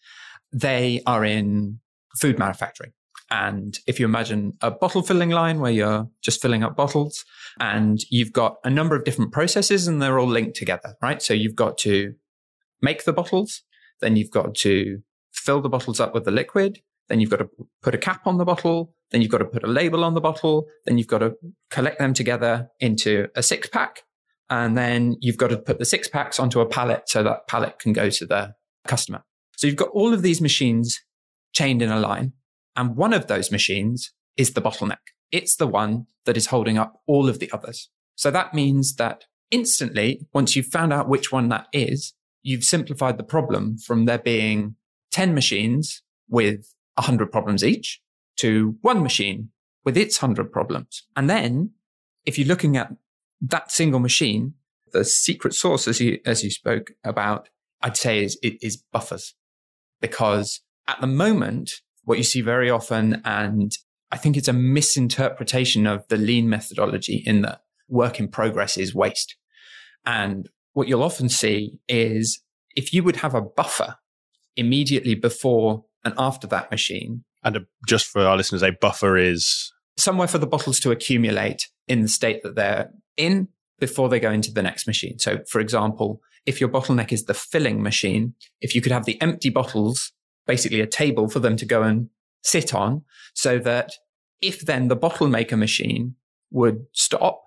[0.53, 1.81] they are in
[2.19, 2.93] food manufacturing,
[3.33, 7.25] And if you imagine a bottle filling line where you're just filling up bottles
[7.59, 11.23] and you've got a number of different processes and they're all linked together, right?
[11.23, 12.13] So you've got to
[12.83, 13.63] make the bottles,
[14.03, 14.99] then you've got to
[15.33, 17.49] fill the bottles up with the liquid, then you've got to
[17.83, 20.21] put a cap on the bottle, then you've got to put a label on the
[20.21, 21.33] bottle, then you've got to
[21.71, 24.03] collect them together into a six pack,
[24.51, 27.79] and then you've got to put the six packs onto a pallet so that pallet
[27.79, 28.55] can go to the
[28.87, 29.25] customer.
[29.57, 31.01] So you've got all of these machines
[31.55, 32.35] chained in a line.
[32.77, 34.99] And one of those machines is the bottleneck.
[35.31, 37.89] It's the one that is holding up all of the others.
[38.15, 43.19] So that means that instantly, once you've found out which one that is, you've simplified
[43.19, 44.77] the problem from there being
[45.13, 48.01] 10 machines with 100 problems each
[48.37, 49.51] to one machine
[49.85, 51.07] with its 100 problems.
[51.17, 51.71] And then
[52.25, 52.93] if you're looking at
[53.41, 54.55] that single machine,
[54.93, 57.49] the secret sauce, as you, as you spoke about,
[57.81, 59.35] I'd say is, is buffers.
[60.01, 61.73] Because at the moment,
[62.05, 63.77] what you see very often, and
[64.11, 68.95] I think it's a misinterpretation of the lean methodology in that work in progress is
[68.95, 69.37] waste.
[70.05, 72.43] And what you'll often see is
[72.75, 73.97] if you would have a buffer
[74.57, 77.25] immediately before and after that machine.
[77.45, 81.69] And a, just for our listeners, a buffer is somewhere for the bottles to accumulate
[81.89, 85.19] in the state that they're in before they go into the next machine.
[85.19, 89.21] So, for example, if your bottleneck is the filling machine, if you could have the
[89.21, 90.13] empty bottles,
[90.47, 92.09] basically a table for them to go and
[92.43, 93.03] sit on,
[93.35, 93.93] so that
[94.41, 96.17] if then the bottle maker machine
[96.51, 97.43] would stop,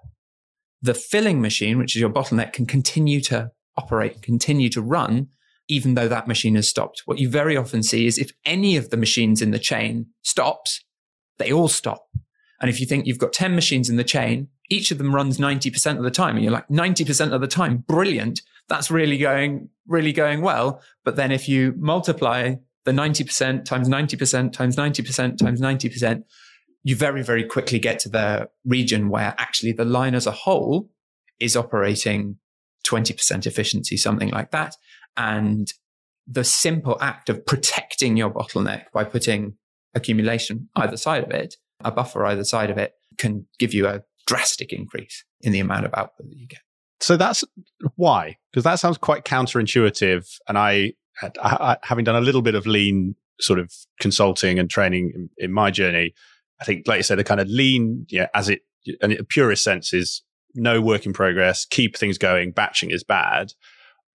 [0.81, 5.27] the filling machine, which is your bottleneck, can continue to operate, continue to run,
[5.67, 7.01] even though that machine has stopped.
[7.05, 10.83] What you very often see is if any of the machines in the chain stops,
[11.37, 12.07] they all stop.
[12.61, 15.37] And if you think you've got 10 machines in the chain, each of them runs
[15.37, 16.35] 90% of the time.
[16.35, 18.41] And you're like, 90% of the time, brilliant.
[18.69, 20.81] That's really going, really going well.
[21.03, 26.23] But then if you multiply the 90% times 90% times 90% times 90%,
[26.83, 30.89] you very, very quickly get to the region where actually the line as a whole
[31.39, 32.37] is operating
[32.87, 34.75] 20% efficiency, something like that.
[35.17, 35.71] And
[36.27, 39.55] the simple act of protecting your bottleneck by putting
[39.93, 44.01] accumulation either side of it, a buffer either side of it, can give you a
[44.27, 46.59] drastic increase in the amount of output that you get.
[46.99, 47.43] So that's
[47.95, 50.25] why, because that sounds quite counterintuitive.
[50.47, 55.11] And I, I, having done a little bit of lean sort of consulting and training
[55.15, 56.13] in, in my journey,
[56.61, 58.61] I think, like you said, the kind of lean, yeah, as it,
[59.01, 60.23] in a purest sense, is
[60.53, 63.51] no work in progress, keep things going, batching is bad.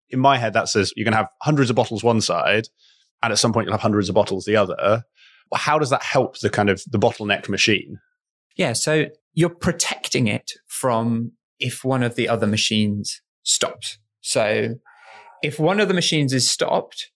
[0.08, 2.68] In my head, that says you're going to have hundreds of bottles one side,
[3.22, 5.04] and at some point you'll have hundreds of bottles the other.
[5.54, 7.98] How does that help the kind of the bottleneck machine?
[8.56, 13.98] Yeah, so you're protecting it from if one of the other machines stops.
[14.20, 14.76] So
[15.42, 17.10] if one of the machines is stopped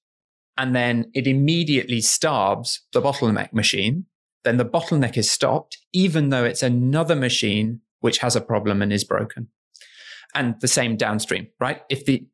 [0.57, 4.07] and then it immediately starves the bottleneck machine,
[4.45, 8.93] then the bottleneck is stopped, even though it's another machine which has a problem and
[8.93, 9.49] is broken.
[10.35, 11.83] And the same downstream, right?
[11.89, 12.27] If the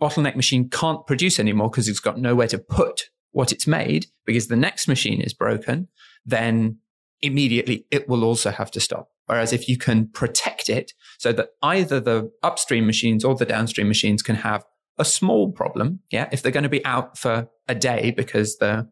[0.00, 4.48] bottleneck machine can't produce anymore because it's got nowhere to put what it's made because
[4.48, 5.88] the next machine is broken,
[6.24, 6.78] then
[7.20, 9.08] immediately it will also have to stop.
[9.26, 13.88] Whereas if you can protect it so that either the upstream machines or the downstream
[13.88, 14.64] machines can have
[14.98, 16.00] a small problem.
[16.10, 16.28] Yeah.
[16.32, 18.88] If they're going to be out for a day because the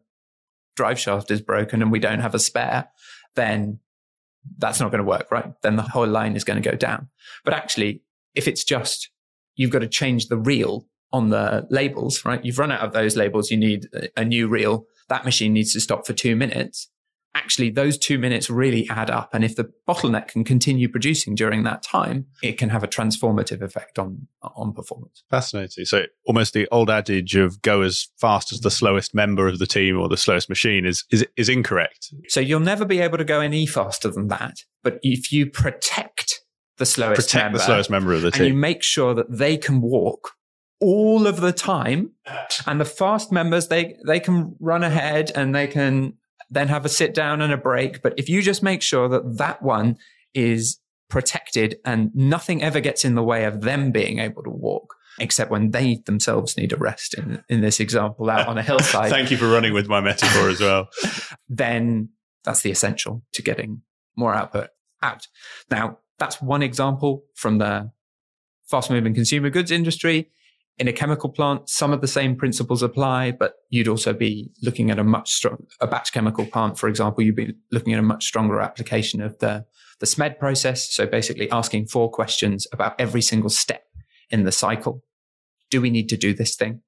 [0.75, 2.89] drive shaft is broken and we don't have a spare,
[3.35, 3.79] then
[4.57, 5.53] that's not going to work, right?
[5.61, 7.09] Then the whole line is going to go down.
[7.43, 8.01] But actually,
[8.35, 9.09] if it's just
[9.55, 12.43] you've got to change the reel on the labels, right?
[12.43, 13.49] You've run out of those labels.
[13.49, 14.85] You need a new reel.
[15.09, 16.89] That machine needs to stop for two minutes
[17.37, 19.33] actually those two minutes really add up.
[19.33, 23.61] And if the bottleneck can continue producing during that time, it can have a transformative
[23.61, 25.23] effect on, on performance.
[25.29, 25.85] Fascinating.
[25.85, 29.67] So almost the old adage of go as fast as the slowest member of the
[29.67, 32.13] team or the slowest machine is, is, is incorrect.
[32.27, 34.63] So you'll never be able to go any faster than that.
[34.83, 36.41] But if you protect
[36.77, 39.25] the slowest protect member, the slowest member of the team, and you make sure that
[39.29, 40.31] they can walk
[40.79, 42.11] all of the time
[42.67, 46.13] and the fast members they they can run ahead and they can
[46.49, 48.01] then have a sit down and a break.
[48.01, 49.97] But if you just make sure that that one
[50.33, 50.79] is
[51.09, 55.49] protected and nothing ever gets in the way of them being able to walk, except
[55.49, 59.09] when they themselves need a rest in, in this example out on a hillside.
[59.11, 60.89] Thank you for running with my metaphor as well.
[61.49, 62.09] then
[62.43, 63.81] that's the essential to getting
[64.15, 64.69] more output
[65.01, 65.27] out.
[65.69, 67.91] Now, that's one example from the
[68.69, 70.29] fast moving consumer goods industry
[70.79, 74.91] in a chemical plant, some of the same principles apply, but you'd also be looking
[74.91, 78.03] at a much strong, a batch chemical plant, for example, you'd be looking at a
[78.03, 79.65] much stronger application of the,
[79.99, 80.93] the SMED process.
[80.93, 83.83] So basically asking four questions about every single step
[84.29, 85.03] in the cycle.
[85.71, 86.81] Do we need to do this thing?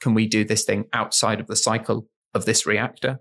[0.00, 3.20] Can we do this thing outside of the cycle of this reactor?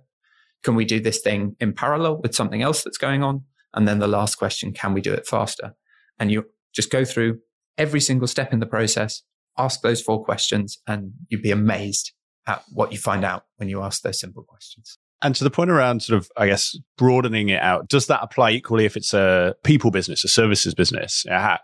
[0.64, 3.44] can we do this thing in parallel with something else that's going on?
[3.74, 5.76] And then the last question, can we do it faster?
[6.20, 7.40] And you just go through
[7.78, 9.24] every single step in the process,
[9.58, 12.12] ask those four questions, and you'd be amazed
[12.46, 14.98] at what you find out when you ask those simple questions.
[15.22, 18.52] And to the point around sort of, I guess, broadening it out, does that apply
[18.52, 21.26] equally if it's a people business, a services business?
[21.30, 21.60] I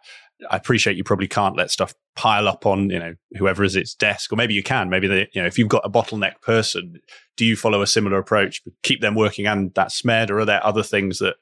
[0.49, 4.33] appreciate you probably can't let stuff pile up on, you know, whoever is its desk,
[4.33, 4.89] or maybe you can.
[4.89, 6.95] Maybe they, you know, if you've got a bottleneck person,
[7.37, 10.45] do you follow a similar approach, but keep them working and that SMED, or are
[10.45, 11.35] there other things that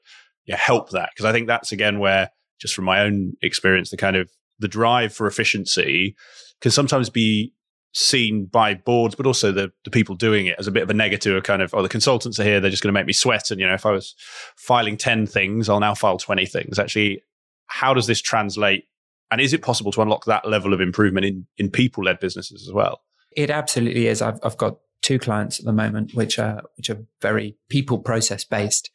[0.50, 1.10] help that?
[1.14, 2.28] Because I think that's again where,
[2.60, 4.30] just from my own experience, the kind of
[4.62, 6.16] the drive for efficiency
[6.62, 7.52] can sometimes be
[7.92, 10.94] seen by boards, but also the, the people doing it as a bit of a
[10.94, 13.50] negative, kind of, oh, the consultants are here, they're just going to make me sweat.
[13.50, 14.14] And, you know, if I was
[14.56, 16.78] filing 10 things, I'll now file 20 things.
[16.78, 17.22] Actually,
[17.66, 18.84] how does this translate?
[19.30, 22.66] And is it possible to unlock that level of improvement in, in people led businesses
[22.66, 23.02] as well?
[23.36, 24.22] It absolutely is.
[24.22, 28.44] I've, I've got two clients at the moment, which are, which are very people process
[28.44, 28.90] based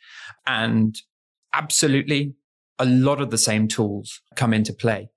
[0.47, 0.95] and
[1.53, 2.35] absolutely
[2.79, 5.09] a lot of the same tools come into play.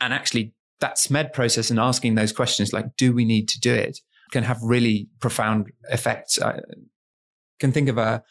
[0.00, 3.74] And actually that SMED process and asking those questions like, do we need to do
[3.74, 3.98] it
[4.30, 6.40] can have really profound effects.
[6.40, 6.60] I
[7.58, 8.22] can think of a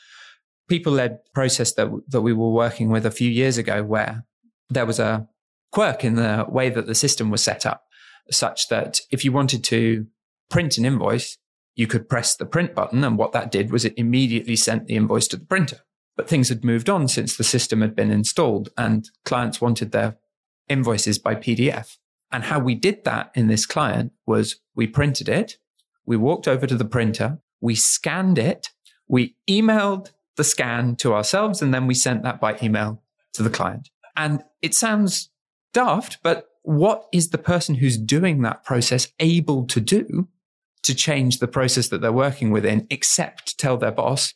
[0.68, 4.26] people led process that, that we were working with a few years ago where
[4.70, 5.28] there was a
[5.72, 7.84] quirk in the way that the system was set up
[8.30, 10.06] such that if you wanted to
[10.50, 11.38] print an invoice,
[11.76, 13.04] you could press the print button.
[13.04, 15.80] And what that did was it immediately sent the invoice to the printer.
[16.16, 20.18] But things had moved on since the system had been installed and clients wanted their
[20.70, 21.98] invoices by PDF.
[22.32, 25.58] And how we did that in this client was we printed it,
[26.06, 28.70] we walked over to the printer, we scanned it,
[29.08, 33.02] we emailed the scan to ourselves, and then we sent that by email
[33.34, 33.90] to the client.
[34.16, 35.30] And it sounds
[35.74, 40.28] daft, but what is the person who's doing that process able to do
[40.84, 44.34] to change the process that they're working within, except tell their boss,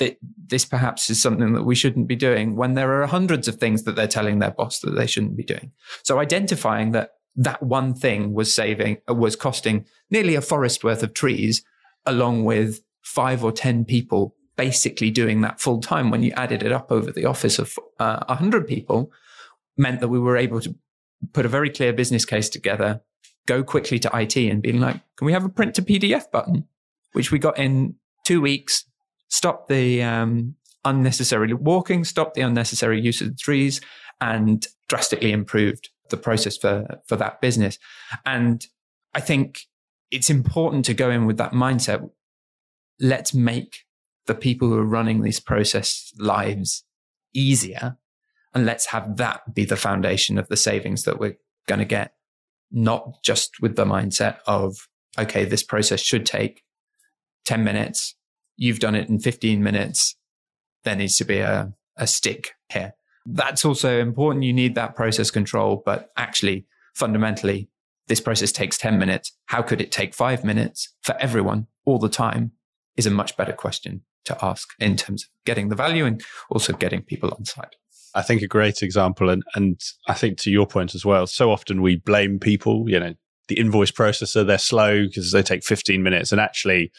[0.00, 3.56] that this perhaps is something that we shouldn't be doing when there are hundreds of
[3.56, 5.70] things that they're telling their boss that they shouldn't be doing.
[6.02, 11.14] So identifying that that one thing was saving, was costing nearly a forest worth of
[11.14, 11.62] trees,
[12.04, 16.72] along with five or 10 people basically doing that full time when you added it
[16.72, 19.10] up over the office of uh, 100 people
[19.76, 20.74] meant that we were able to
[21.32, 23.00] put a very clear business case together,
[23.46, 26.66] go quickly to IT and being like, can we have a print to PDF button?
[27.12, 27.94] Which we got in
[28.24, 28.84] two weeks,
[29.30, 30.54] stop the um,
[30.84, 33.80] unnecessary walking, stop the unnecessary use of the trees,
[34.20, 37.78] and drastically improved the process for for that business.
[38.26, 38.66] And
[39.14, 39.62] I think
[40.10, 42.08] it's important to go in with that mindset.
[42.98, 43.84] Let's make
[44.26, 46.84] the people who are running these process lives
[47.34, 47.96] easier.
[48.54, 52.14] And let's have that be the foundation of the savings that we're going to get,
[52.70, 56.62] not just with the mindset of, okay, this process should take
[57.44, 58.16] 10 minutes.
[58.60, 60.16] You've done it in 15 minutes.
[60.84, 62.92] There needs to be a, a stick here.
[63.24, 64.44] That's also important.
[64.44, 67.70] You need that process control, but actually, fundamentally,
[68.08, 69.32] this process takes 10 minutes.
[69.46, 72.52] How could it take five minutes for everyone all the time
[72.98, 76.74] is a much better question to ask in terms of getting the value and also
[76.74, 77.76] getting people on site.
[78.14, 81.50] I think a great example, and, and I think to your point as well, so
[81.50, 83.14] often we blame people, you know,
[83.48, 86.30] the invoice processor, they're slow because they take 15 minutes.
[86.30, 86.92] And actually,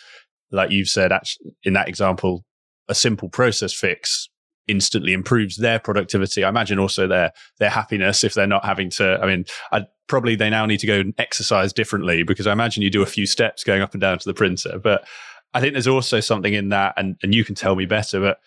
[0.51, 2.43] like you've said, actually, in that example,
[2.87, 4.29] a simple process fix
[4.67, 6.43] instantly improves their productivity.
[6.43, 9.19] I imagine also their their happiness if they're not having to.
[9.21, 12.83] I mean, I probably they now need to go and exercise differently because I imagine
[12.83, 14.79] you do a few steps going up and down to the printer.
[14.79, 15.07] But
[15.53, 18.39] I think there's also something in that, and and you can tell me better, but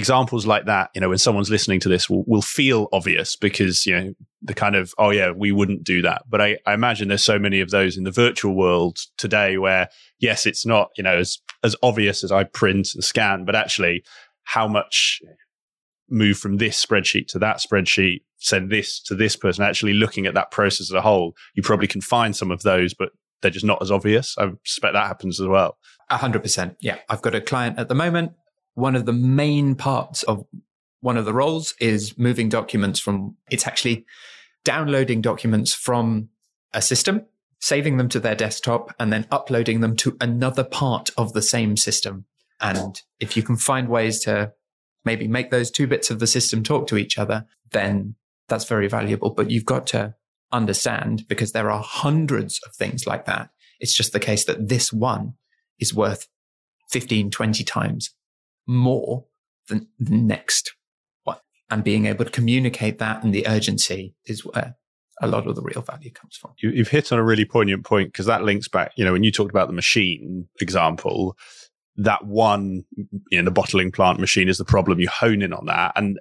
[0.00, 3.86] examples like that, you know, when someone's listening to this will, will feel obvious because,
[3.86, 6.22] you know, the kind of, oh yeah, we wouldn't do that.
[6.28, 9.88] But I, I imagine there's so many of those in the virtual world today where,
[10.18, 14.02] yes, it's not, you know, as, as obvious as I print and scan, but actually
[14.44, 15.20] how much
[16.08, 20.34] move from this spreadsheet to that spreadsheet, send this to this person, actually looking at
[20.34, 23.10] that process as a whole, you probably can find some of those, but
[23.42, 24.36] they're just not as obvious.
[24.38, 25.78] I suspect that happens as well.
[26.10, 26.76] A hundred percent.
[26.80, 26.98] Yeah.
[27.08, 28.32] I've got a client at the moment.
[28.80, 30.46] One of the main parts of
[31.02, 34.06] one of the roles is moving documents from, it's actually
[34.64, 36.30] downloading documents from
[36.72, 37.26] a system,
[37.60, 41.76] saving them to their desktop and then uploading them to another part of the same
[41.76, 42.24] system.
[42.58, 44.52] And if you can find ways to
[45.04, 48.14] maybe make those two bits of the system talk to each other, then
[48.48, 49.30] that's very valuable.
[49.30, 50.14] But you've got to
[50.52, 53.50] understand because there are hundreds of things like that.
[53.78, 55.34] It's just the case that this one
[55.78, 56.28] is worth
[56.88, 58.14] 15, 20 times
[58.66, 59.24] more
[59.68, 60.74] than the next
[61.24, 61.38] one.
[61.70, 64.76] And being able to communicate that and the urgency is where
[65.20, 66.52] a lot of the real value comes from.
[66.58, 69.22] You, have hit on a really poignant point because that links back, you know, when
[69.22, 71.36] you talked about the machine example,
[71.96, 72.84] that one,
[73.30, 75.00] you know, the bottling plant machine is the problem.
[75.00, 75.92] You hone in on that.
[75.96, 76.18] And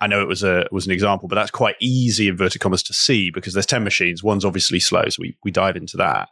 [0.00, 2.92] I know it was a was an example, but that's quite easy inverted commas to
[2.92, 4.24] see because there's 10 machines.
[4.24, 5.04] One's obviously slow.
[5.08, 6.30] So we, we dive into that.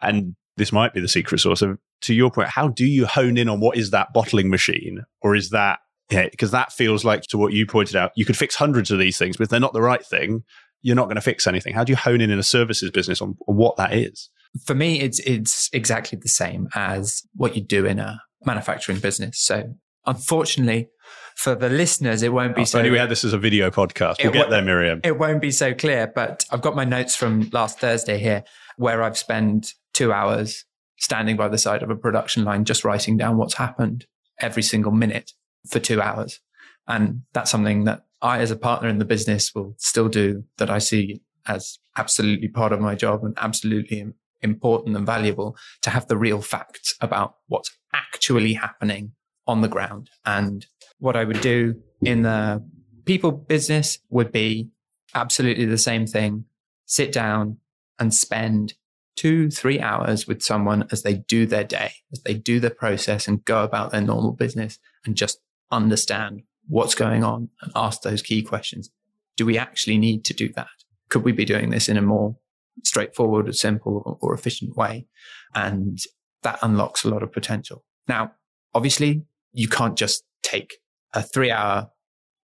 [0.00, 1.60] And this might be the secret sauce.
[1.60, 5.02] So to your point, how do you hone in on what is that bottling machine?
[5.20, 5.80] Or is that
[6.10, 8.98] yeah, because that feels like to what you pointed out, you could fix hundreds of
[8.98, 10.44] these things, but if they're not the right thing,
[10.82, 11.74] you're not going to fix anything.
[11.74, 14.28] How do you hone in in a services business on, on what that is?
[14.66, 19.40] For me, it's it's exactly the same as what you do in a manufacturing business.
[19.40, 19.74] So
[20.04, 20.90] unfortunately,
[21.36, 22.78] for the listeners, it won't be oh, so.
[22.78, 24.22] Only we had this as a video podcast.
[24.22, 25.00] We'll get there, Miriam.
[25.04, 28.44] It won't be so clear, but I've got my notes from last Thursday here,
[28.76, 30.64] where I've spent two hours
[30.98, 34.06] standing by the side of a production line, just writing down what's happened
[34.38, 35.32] every single minute
[35.68, 36.40] for two hours,
[36.86, 40.44] and that's something that I, as a partner in the business, will still do.
[40.58, 44.12] That I see as absolutely part of my job and absolutely
[44.42, 49.12] important and valuable to have the real facts about what's actually happening
[49.46, 50.10] on the ground.
[50.24, 50.66] And
[50.98, 52.64] what I would do in the
[53.04, 54.68] people business would be
[55.14, 56.44] absolutely the same thing.
[56.86, 57.58] Sit down
[57.98, 58.74] and spend
[59.16, 63.28] two, three hours with someone as they do their day, as they do the process
[63.28, 65.38] and go about their normal business and just
[65.70, 68.90] understand what's going on and ask those key questions.
[69.36, 70.68] Do we actually need to do that?
[71.08, 72.36] Could we be doing this in a more
[72.84, 75.06] straightforward or simple or efficient way?
[75.54, 75.98] And
[76.42, 77.84] that unlocks a lot of potential.
[78.08, 78.32] Now,
[78.74, 80.78] obviously you can't just take
[81.12, 81.90] a three hour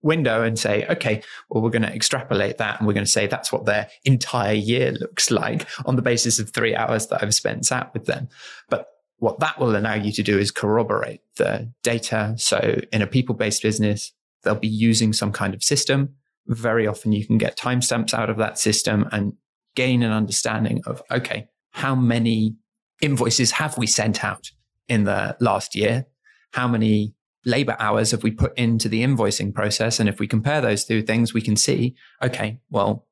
[0.03, 3.27] window and say, okay, well, we're going to extrapolate that and we're going to say
[3.27, 7.35] that's what their entire year looks like on the basis of three hours that I've
[7.35, 8.29] spent sat with them.
[8.69, 8.89] But
[9.19, 12.35] what that will allow you to do is corroborate the data.
[12.37, 16.15] So in a people based business, they'll be using some kind of system.
[16.47, 19.33] Very often you can get timestamps out of that system and
[19.75, 22.57] gain an understanding of, okay, how many
[23.01, 24.51] invoices have we sent out
[24.89, 26.07] in the last year?
[26.53, 27.15] how many
[27.49, 29.99] labor hours have we put into the invoicing process?
[29.99, 33.07] And if we compare those two things, we can see, okay, well,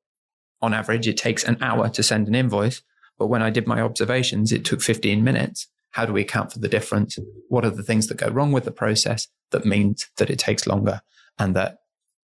[0.62, 2.82] on average, it takes an hour to send an invoice.
[3.18, 5.68] But when I did my observations, it took 15 minutes.
[5.90, 7.18] How do we account for the difference?
[7.48, 10.66] What are the things that go wrong with the process that means that it takes
[10.66, 11.00] longer
[11.38, 11.78] and that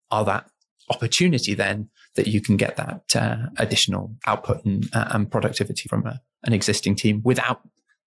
[0.09, 0.49] are that
[0.89, 6.05] opportunity then that you can get that uh, additional output and, uh, and productivity from
[6.05, 7.61] a, an existing team without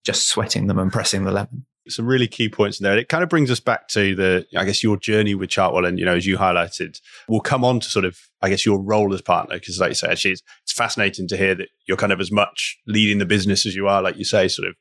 [0.05, 2.93] just sweating them and pressing the lemon some really key points in there.
[2.93, 5.87] And It kind of brings us back to the, I guess, your journey with Chartwell.
[5.87, 8.81] And, you know, as you highlighted, we'll come on to sort of, I guess, your
[8.81, 9.57] role as partner.
[9.57, 12.33] Because, like you say, actually, it's, it's fascinating to hear that you're kind of as
[12.33, 14.77] much leading the business as you are, like you say, sort of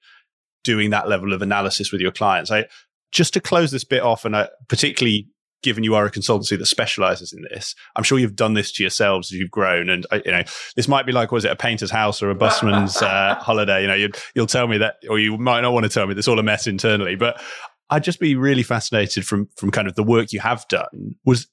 [0.64, 2.52] doing that level of analysis with your clients.
[2.52, 2.66] I,
[3.12, 5.28] just to close this bit off, and I, particularly
[5.64, 8.84] given you are a consultancy that specializes in this, I'm sure you've done this to
[8.84, 9.90] yourselves as you've grown.
[9.90, 10.44] And uh, you know,
[10.76, 13.82] this might be like, was it a painter's house or a busman's uh, holiday?
[13.82, 16.14] You know, you will tell me that, or you might not want to tell me.
[16.16, 17.16] It's all a mess internally.
[17.16, 17.42] But
[17.90, 21.16] I'd just be really fascinated from from kind of the work you have done.
[21.26, 21.48] Was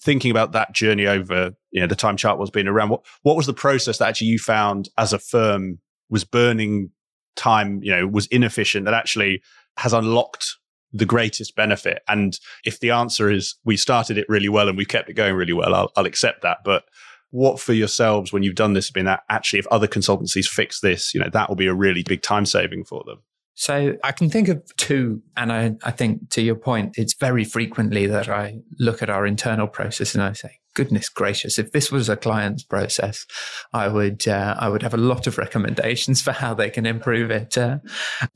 [0.00, 2.90] thinking about that journey over you know the time Chartwell's being around.
[2.90, 5.78] What what was the process that actually you found as a firm
[6.10, 6.90] was burning
[7.36, 7.80] time?
[7.82, 9.42] You know, was inefficient that actually
[9.76, 10.56] has unlocked
[10.92, 12.02] the greatest benefit?
[12.08, 15.34] And if the answer is we started it really well and we kept it going
[15.34, 16.58] really well, I'll, I'll accept that.
[16.64, 16.84] But
[17.30, 21.14] what for yourselves when you've done this been that actually if other consultancies fix this,
[21.14, 23.22] you know, that will be a really big time saving for them.
[23.54, 27.44] So I can think of two, and I, I think to your point, it's very
[27.44, 31.92] frequently that I look at our internal process and I say, goodness gracious, if this
[31.92, 33.26] was a client's process,
[33.72, 37.30] I would uh, I would have a lot of recommendations for how they can improve
[37.30, 37.58] it.
[37.58, 37.78] Uh,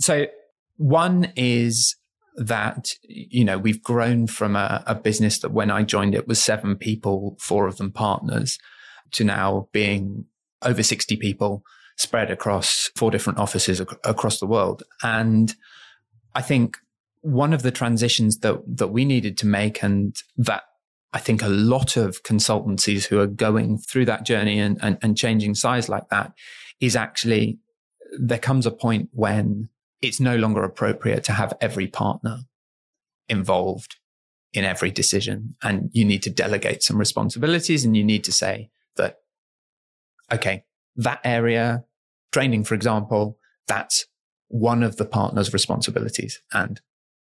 [0.00, 0.26] so
[0.76, 1.96] one is
[2.36, 6.42] that you know we've grown from a, a, business that when I joined it was
[6.42, 8.58] seven people, four of them partners,
[9.12, 10.26] to now being
[10.62, 11.62] over sixty people
[11.96, 14.82] spread across four different offices ac- across the world.
[15.02, 15.54] And
[16.34, 16.76] I think
[17.22, 20.64] one of the transitions that that we needed to make, and that
[21.12, 25.16] I think a lot of consultancies who are going through that journey and, and, and
[25.16, 26.32] changing size like that,
[26.80, 27.58] is actually
[28.18, 29.70] there comes a point when
[30.02, 32.40] it's no longer appropriate to have every partner
[33.28, 33.96] involved
[34.52, 35.56] in every decision.
[35.62, 39.18] And you need to delegate some responsibilities and you need to say that,
[40.32, 40.64] okay,
[40.96, 41.84] that area,
[42.32, 44.06] training, for example, that's
[44.48, 46.40] one of the partner's responsibilities.
[46.52, 46.80] And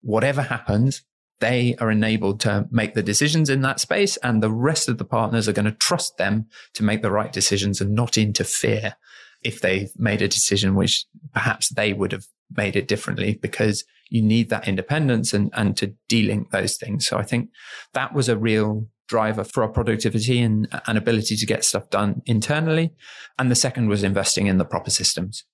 [0.03, 1.03] whatever happens,
[1.41, 5.05] they are enabled to make the decisions in that space and the rest of the
[5.05, 8.97] partners are going to trust them to make the right decisions and not interfere
[9.43, 11.05] if they've made a decision which
[11.35, 15.95] perhaps they would have made it differently because you need that independence and, and to
[16.09, 17.07] delink those things.
[17.07, 17.51] So I think
[17.93, 22.23] that was a real driver for our productivity and, and ability to get stuff done
[22.27, 22.93] internally.
[23.39, 25.45] And the second was investing in the proper systems.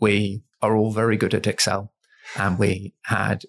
[0.00, 1.92] We are all very good at Excel.
[2.36, 3.44] And we had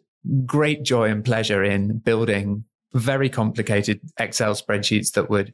[0.46, 5.54] great joy and pleasure in building very complicated Excel spreadsheets that would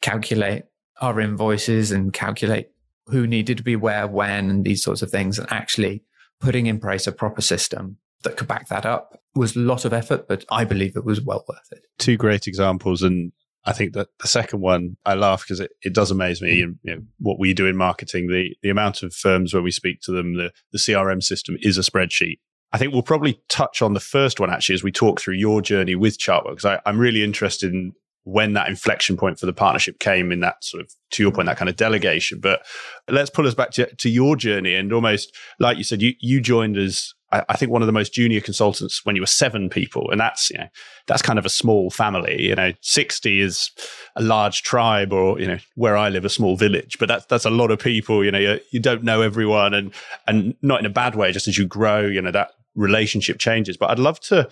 [0.00, 0.64] calculate
[1.00, 2.68] our invoices and calculate
[3.06, 5.38] who needed to be where, when, and these sorts of things.
[5.38, 6.04] And actually
[6.42, 9.92] putting in place a proper system that could back that up was a lot of
[9.92, 11.82] effort, but I believe it was well worth it.
[11.98, 13.02] Two great examples.
[13.02, 13.32] And
[13.64, 16.62] I think that the second one, I laugh because it, it does amaze me.
[16.62, 16.78] Mm.
[16.82, 20.00] You know, what we do in marketing, the, the amount of firms when we speak
[20.02, 22.38] to them, the, the CRM system is a spreadsheet.
[22.72, 25.60] I think we'll probably touch on the first one actually as we talk through your
[25.60, 27.92] journey with Chartwell, because I'm really interested in
[28.24, 31.46] when that inflection point for the partnership came in that sort of, to your point,
[31.46, 32.38] that kind of delegation.
[32.40, 32.64] But
[33.08, 36.40] let's pull us back to, to your journey and almost like you said, you, you
[36.40, 40.10] joined as I, think one of the most junior consultants when you were seven people,
[40.10, 40.66] and that's you know
[41.06, 42.42] that's kind of a small family.
[42.42, 43.70] You know, sixty is
[44.16, 46.98] a large tribe, or you know where I live, a small village.
[46.98, 48.22] But that's that's a lot of people.
[48.22, 49.94] You know, you, you don't know everyone, and
[50.26, 51.32] and not in a bad way.
[51.32, 53.78] Just as you grow, you know that relationship changes.
[53.78, 54.48] But I'd love to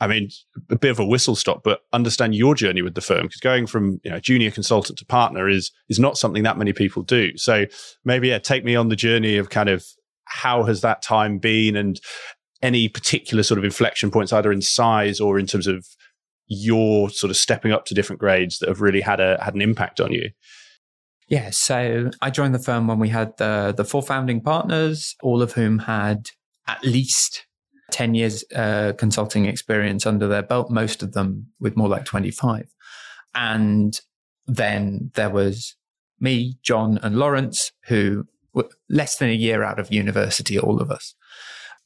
[0.00, 0.30] I mean,
[0.70, 3.66] a bit of a whistle stop, but understand your journey with the firm because going
[3.66, 7.36] from you know junior consultant to partner is is not something that many people do.
[7.36, 7.66] So
[8.04, 9.84] maybe yeah, take me on the journey of kind of
[10.24, 12.00] how has that time been and
[12.62, 15.86] any particular sort of inflection points either in size or in terms of
[16.46, 19.62] your sort of stepping up to different grades that have really had a had an
[19.62, 20.30] impact on you.
[21.28, 25.42] Yeah, so I joined the firm when we had the the four founding partners, all
[25.42, 26.30] of whom had
[26.66, 27.46] at least
[27.90, 32.68] 10 years uh, consulting experience under their belt, most of them with more like 25.
[33.34, 33.98] And
[34.46, 35.76] then there was
[36.20, 40.90] me, John, and Lawrence, who were less than a year out of university, all of
[40.90, 41.14] us.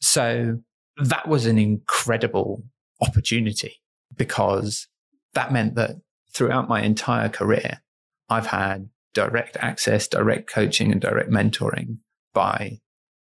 [0.01, 0.59] So
[0.97, 2.65] that was an incredible
[3.01, 3.81] opportunity
[4.17, 4.89] because
[5.35, 5.97] that meant that
[6.35, 7.83] throughout my entire career,
[8.29, 11.99] I've had direct access, direct coaching, and direct mentoring
[12.33, 12.81] by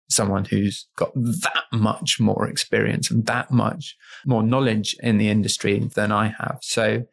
[0.10, 3.96] someone who's got that much more experience and that much
[4.26, 6.60] more knowledge in the industry than I have.
[6.62, 7.04] So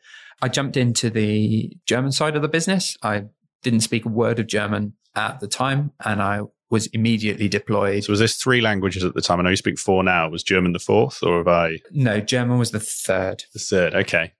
[0.42, 2.96] I jumped into the German side of the business.
[3.02, 3.24] I
[3.62, 8.04] didn't speak a word of German at the time and I was immediately deployed.
[8.04, 9.38] So was this three languages at the time?
[9.38, 10.28] I know you speak four now.
[10.28, 11.78] Was German the fourth or have I?
[11.92, 13.44] No, German was the third.
[13.52, 13.94] The third.
[13.94, 14.32] Okay.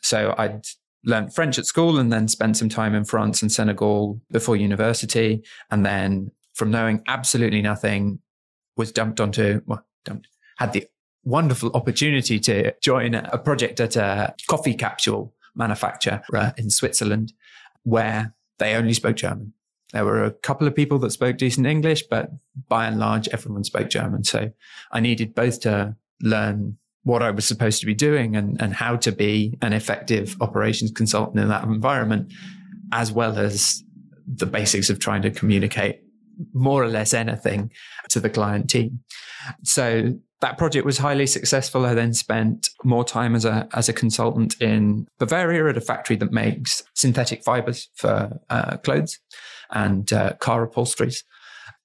[0.00, 0.62] So I'd
[1.04, 5.42] learned French at school and then spent some time in France and Senegal before university.
[5.70, 8.20] And then from knowing absolutely nothing,
[8.76, 10.86] was dumped onto, well, dumped, had the
[11.24, 17.32] wonderful opportunity to join a project at a coffee capsule manufacturer uh, in Switzerland
[17.82, 19.52] where they only spoke German.
[19.92, 22.30] There were a couple of people that spoke decent English, but
[22.68, 24.24] by and large, everyone spoke German.
[24.24, 24.50] So
[24.90, 28.96] I needed both to learn what I was supposed to be doing and, and how
[28.96, 32.32] to be an effective operations consultant in that environment,
[32.92, 33.84] as well as
[34.26, 36.00] the basics of trying to communicate
[36.52, 37.70] more or less anything
[38.08, 39.00] to the client team.
[39.62, 41.86] So that project was highly successful.
[41.86, 46.16] I then spent more time as a as a consultant in Bavaria at a factory
[46.16, 49.18] that makes synthetic fibers for uh, clothes
[49.70, 51.24] and uh, car upholsteries,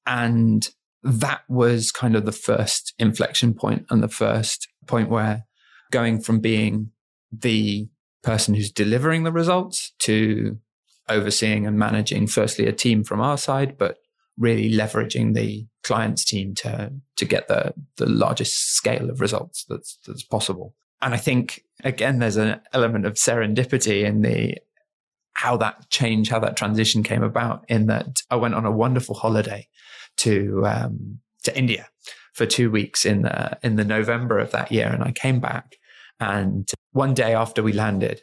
[0.06, 0.70] and
[1.04, 5.46] that was kind of the first inflection point and the first point where
[5.92, 6.92] going from being
[7.32, 7.88] the
[8.24, 10.58] person who's delivering the results to
[11.08, 13.98] overseeing and managing firstly a team from our side, but
[14.40, 20.00] really leveraging the client's team to to get the the largest scale of results that's
[20.08, 20.74] that's possible.
[21.02, 24.58] And I think again, there's an element of serendipity in the
[25.34, 27.64] how that change, how that transition came about.
[27.70, 29.68] In that, I went on a wonderful holiday
[30.18, 31.88] to um, to India
[32.34, 35.78] for two weeks in the in the November of that year, and I came back.
[36.20, 38.22] And one day after we landed,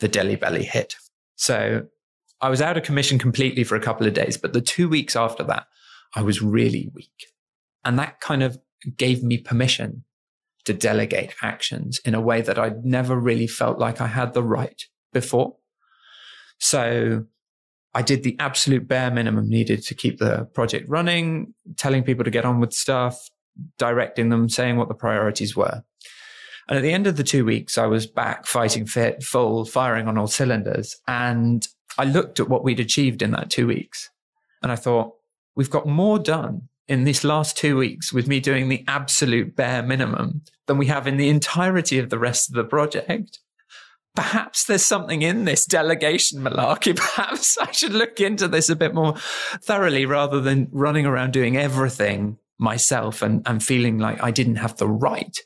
[0.00, 0.96] the Delhi belly hit.
[1.36, 1.86] So
[2.40, 5.16] I was out of commission completely for a couple of days, but the two weeks
[5.16, 5.66] after that,
[6.14, 7.26] I was really weak.
[7.84, 8.58] And that kind of
[8.96, 10.04] gave me permission
[10.64, 14.42] to delegate actions in a way that I'd never really felt like I had the
[14.42, 14.82] right
[15.12, 15.56] before.
[16.58, 17.24] So
[17.94, 22.30] I did the absolute bare minimum needed to keep the project running, telling people to
[22.30, 23.18] get on with stuff,
[23.78, 25.82] directing them, saying what the priorities were.
[26.68, 30.08] And at the end of the two weeks, I was back fighting fit, full, firing
[30.08, 30.96] on all cylinders.
[31.06, 31.66] And
[31.98, 34.10] I looked at what we'd achieved in that two weeks
[34.62, 35.14] and I thought,
[35.54, 39.82] we've got more done in this last two weeks with me doing the absolute bare
[39.82, 43.38] minimum than we have in the entirety of the rest of the project.
[44.14, 46.96] Perhaps there's something in this delegation malarkey.
[47.16, 49.14] Perhaps I should look into this a bit more
[49.62, 54.76] thoroughly rather than running around doing everything myself and, and feeling like I didn't have
[54.76, 55.36] the right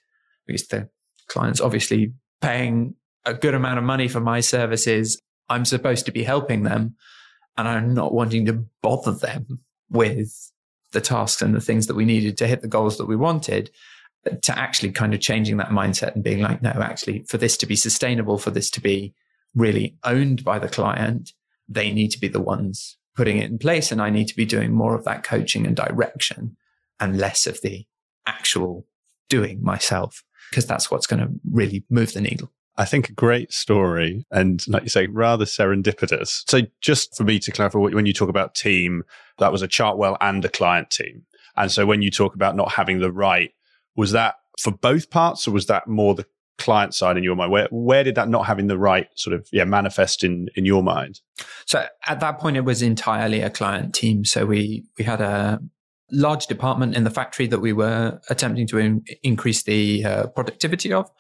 [0.47, 0.89] because the
[1.29, 2.95] client's obviously paying
[3.25, 5.21] a good amount of money for my services
[5.51, 6.95] I'm supposed to be helping them
[7.59, 10.51] and I'm not wanting to bother them with
[10.93, 13.71] the tasks and the things that we needed to hit the goals that we wanted.
[14.27, 17.57] Uh, to actually kind of changing that mindset and being like, no, actually, for this
[17.57, 19.15] to be sustainable, for this to be
[19.55, 21.33] really owned by the client,
[21.69, 23.91] they need to be the ones putting it in place.
[23.91, 26.57] And I need to be doing more of that coaching and direction
[26.99, 27.87] and less of the
[28.27, 28.87] actual
[29.31, 32.53] doing myself, because that's what's going to really move the needle.
[32.81, 36.45] I think a great story and, like you say, rather serendipitous.
[36.49, 39.03] So, just for me to clarify, when you talk about team,
[39.39, 41.27] that was a Chartwell and a client team.
[41.59, 43.51] And so, when you talk about not having the right,
[43.97, 46.25] was that for both parts, or was that more the
[46.57, 47.53] client side in your mind?
[47.53, 50.83] Where where did that not having the right sort of yeah manifest in in your
[50.83, 51.21] mind?
[51.67, 54.25] So at that point, it was entirely a client team.
[54.25, 55.61] So we we had a
[56.11, 60.95] large department in the factory that we were attempting to in, increase the uh, productivity
[60.95, 61.11] of.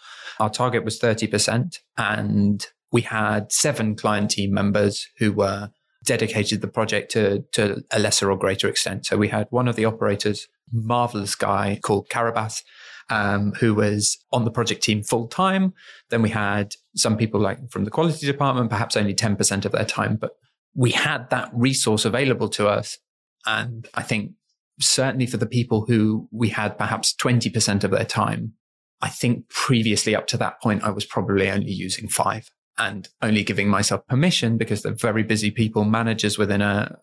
[0.41, 1.79] Our target was 30%.
[1.97, 5.71] And we had seven client team members who were
[6.05, 9.07] dedicated the project to, to a lesser or greater extent.
[9.07, 12.63] So we had one of the operators, marvelous guy called Carabas,
[13.11, 15.75] um, who was on the project team full time.
[16.09, 19.85] Then we had some people like from the quality department, perhaps only 10% of their
[19.85, 20.33] time, but
[20.75, 22.99] we had that resource available to us.
[23.47, 24.33] And I think
[24.81, 28.55] certainly for the people who we had perhaps 20% of their time,
[29.03, 33.43] I think previously up to that point, I was probably only using five and only
[33.43, 36.99] giving myself permission because they're very busy people, managers within a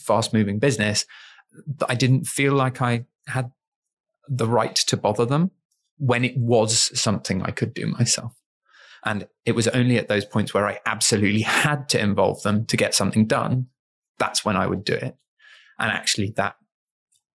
[0.00, 1.04] fast moving business.
[1.88, 3.50] I didn't feel like I had
[4.28, 5.50] the right to bother them
[5.98, 8.34] when it was something I could do myself.
[9.04, 12.76] And it was only at those points where I absolutely had to involve them to
[12.76, 13.68] get something done.
[14.18, 15.16] That's when I would do it.
[15.78, 16.56] And actually that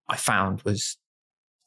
[0.10, 0.98] I found was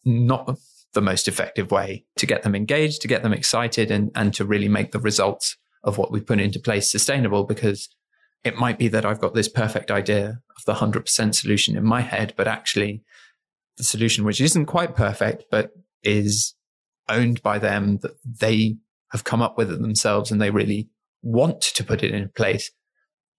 [0.04, 0.58] not
[0.94, 4.44] the most effective way to get them engaged, to get them excited and, and to
[4.44, 7.88] really make the results of what we put into place sustainable because
[8.42, 12.00] it might be that I've got this perfect idea of the 100% solution in my
[12.00, 13.02] head, but actually
[13.76, 15.70] the solution, which isn't quite perfect, but
[16.02, 16.54] is
[17.08, 18.76] owned by them that they
[19.12, 20.88] have come up with it themselves and they really
[21.22, 22.70] want to put it in place,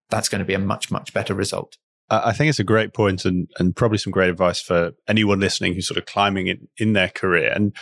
[0.10, 1.78] that's going to be a much, much better result.
[2.10, 5.74] I think it's a great point and, and probably some great advice for anyone listening
[5.74, 7.52] who's sort of climbing in, in their career.
[7.52, 7.76] And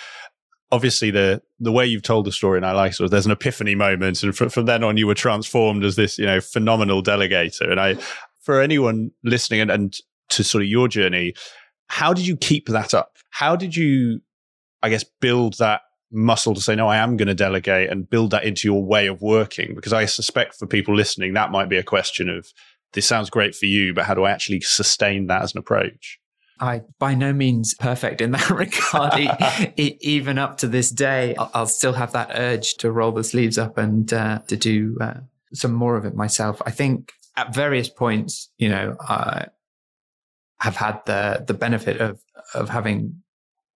[0.71, 3.31] obviously the the way you've told the story and I like sort of there's an
[3.31, 7.03] epiphany moment and from, from then on you were transformed as this, you know, phenomenal
[7.03, 7.69] delegator.
[7.69, 7.95] And I
[8.41, 9.95] for anyone listening and, and
[10.29, 11.33] to sort of your journey,
[11.87, 13.17] how did you keep that up?
[13.29, 14.21] How did you,
[14.81, 18.31] I guess, build that muscle to say, no, I am going to delegate and build
[18.31, 19.75] that into your way of working?
[19.75, 22.51] Because I suspect for people listening, that might be a question of
[22.93, 26.19] this sounds great for you, but how do I actually sustain that as an approach?
[26.59, 29.73] I by no means perfect in that regard.
[29.77, 33.77] even up to this day, I'll, still have that urge to roll the sleeves up
[33.77, 35.15] and uh, to do uh,
[35.53, 36.61] some more of it myself.
[36.65, 39.47] I think at various points, you know, I
[40.59, 42.21] have had the the benefit of
[42.53, 43.23] of having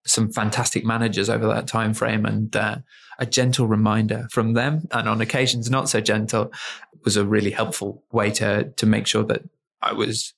[0.06, 2.76] some fantastic managers over that time frame and uh,
[3.18, 6.50] a gentle reminder from them and on occasions not so gentle
[7.08, 9.42] was a really helpful way to to make sure that
[9.80, 10.34] I was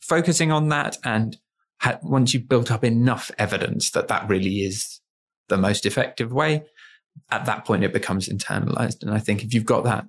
[0.00, 1.36] focusing on that and
[1.78, 5.00] had, once you've built up enough evidence that that really is
[5.48, 6.64] the most effective way
[7.30, 10.06] at that point it becomes internalized and I think if you've got that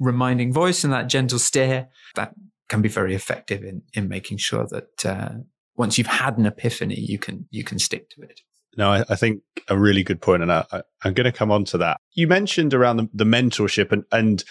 [0.00, 2.34] reminding voice and that gentle stare that
[2.68, 5.30] can be very effective in in making sure that uh,
[5.78, 8.40] once you've had an epiphany, you can you can stick to it.
[8.76, 10.64] No, I, I think a really good point, and I,
[11.04, 12.00] am going to come on to that.
[12.12, 14.44] You mentioned around the, the mentorship, and and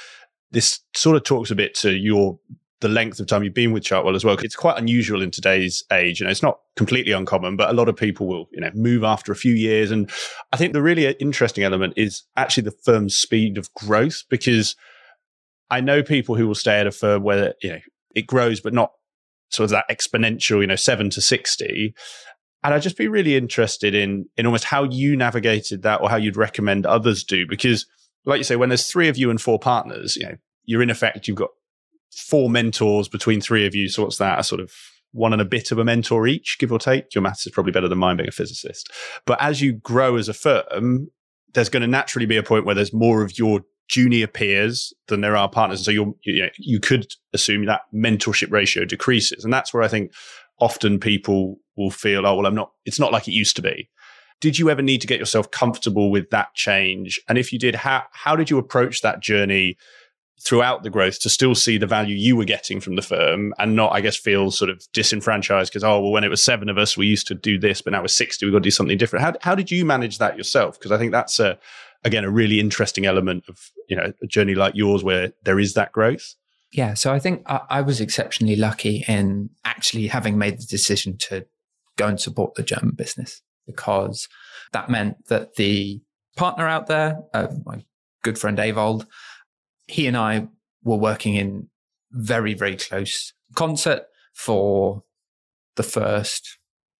[0.52, 2.40] this sort of talks a bit to your
[2.80, 4.38] the length of time you've been with Chartwell as well.
[4.40, 6.20] It's quite unusual in today's age.
[6.20, 9.04] You know, it's not completely uncommon, but a lot of people will, you know, move
[9.04, 9.90] after a few years.
[9.90, 10.12] And
[10.54, 14.76] I think the really interesting element is actually the firm's speed of growth because
[15.72, 17.80] I know people who will stay at a firm where, you know,
[18.14, 18.92] it grows, but not
[19.50, 21.96] sort of that exponential, you know, seven to 60.
[22.64, 26.16] And I'd just be really interested in, in almost how you navigated that or how
[26.16, 27.48] you'd recommend others do.
[27.48, 27.88] Because
[28.28, 30.90] like you say, when there's three of you and four partners, you know, you're in
[30.90, 31.50] effect, you've got
[32.12, 33.88] four mentors between three of you.
[33.88, 34.40] So what's that?
[34.40, 34.72] A sort of
[35.14, 37.16] one and a bit of a mentor each, give or take.
[37.16, 38.92] Your maths is probably better than mine being a physicist.
[39.26, 41.08] But as you grow as a firm,
[41.54, 45.22] there's going to naturally be a point where there's more of your junior peers than
[45.22, 45.80] there are partners.
[45.80, 49.46] And so you you know, you could assume that mentorship ratio decreases.
[49.46, 50.12] And that's where I think
[50.60, 53.90] often people will feel, oh, well, I'm not, it's not like it used to be.
[54.40, 57.20] Did you ever need to get yourself comfortable with that change?
[57.28, 59.78] And if you did, how, how did you approach that journey
[60.40, 63.76] throughout the growth to still see the value you were getting from the firm and
[63.76, 66.78] not, I guess, feel sort of disenfranchised because, oh, well, when it was seven of
[66.78, 68.98] us, we used to do this, but now we're 60, we've got to do something
[68.98, 69.26] different.
[69.26, 70.78] How, how did you manage that yourself?
[70.78, 71.58] Because I think that's a,
[72.04, 75.74] again, a really interesting element of, you know, a journey like yours where there is
[75.74, 76.36] that growth.
[76.72, 76.94] Yeah.
[76.94, 81.48] So I think I, I was exceptionally lucky in actually having made the decision to
[81.96, 84.28] go and support the German business because
[84.74, 86.02] That meant that the
[86.36, 87.86] partner out there, uh, my
[88.24, 89.06] good friend Avold,
[89.88, 90.48] he and I
[90.84, 91.70] were working in
[92.12, 94.04] very, very close concert
[94.34, 95.04] for
[95.76, 96.58] the first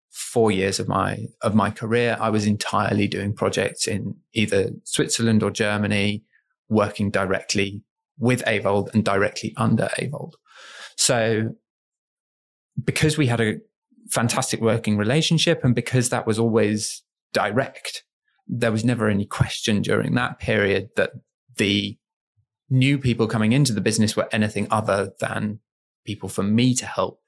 [0.10, 2.18] four years of my of my career.
[2.20, 6.24] I was entirely doing projects in either Switzerland or Germany,
[6.70, 7.84] working directly
[8.18, 10.34] with Avold and directly under Avold.
[10.96, 11.56] So
[12.84, 13.58] because we had a
[14.10, 17.04] fantastic working relationship and because that was always
[17.34, 18.04] direct,
[18.48, 21.12] there was never any question during that period that
[21.58, 21.98] the
[22.70, 25.60] new people coming into the business were anything other than
[26.06, 27.22] people for me to help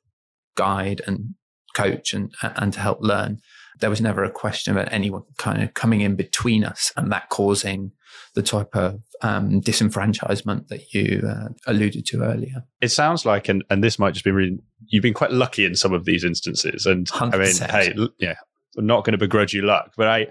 [0.56, 1.36] guide and
[1.76, 3.40] coach and, and to help learn.
[3.80, 7.30] There was never a question about anyone kind of coming in between us and that
[7.30, 7.92] causing
[8.36, 12.64] the type of um, disenfranchisement that you uh, alluded to earlier.
[12.82, 15.76] It sounds like, and, and this might just be really, you've been quite lucky in
[15.76, 16.86] some of these instances.
[16.86, 17.34] And 100%.
[17.34, 18.36] I mean, hey, yeah,
[18.78, 20.28] I'm not going to begrudge you luck, but I,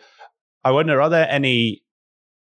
[0.64, 1.82] I wonder, are there any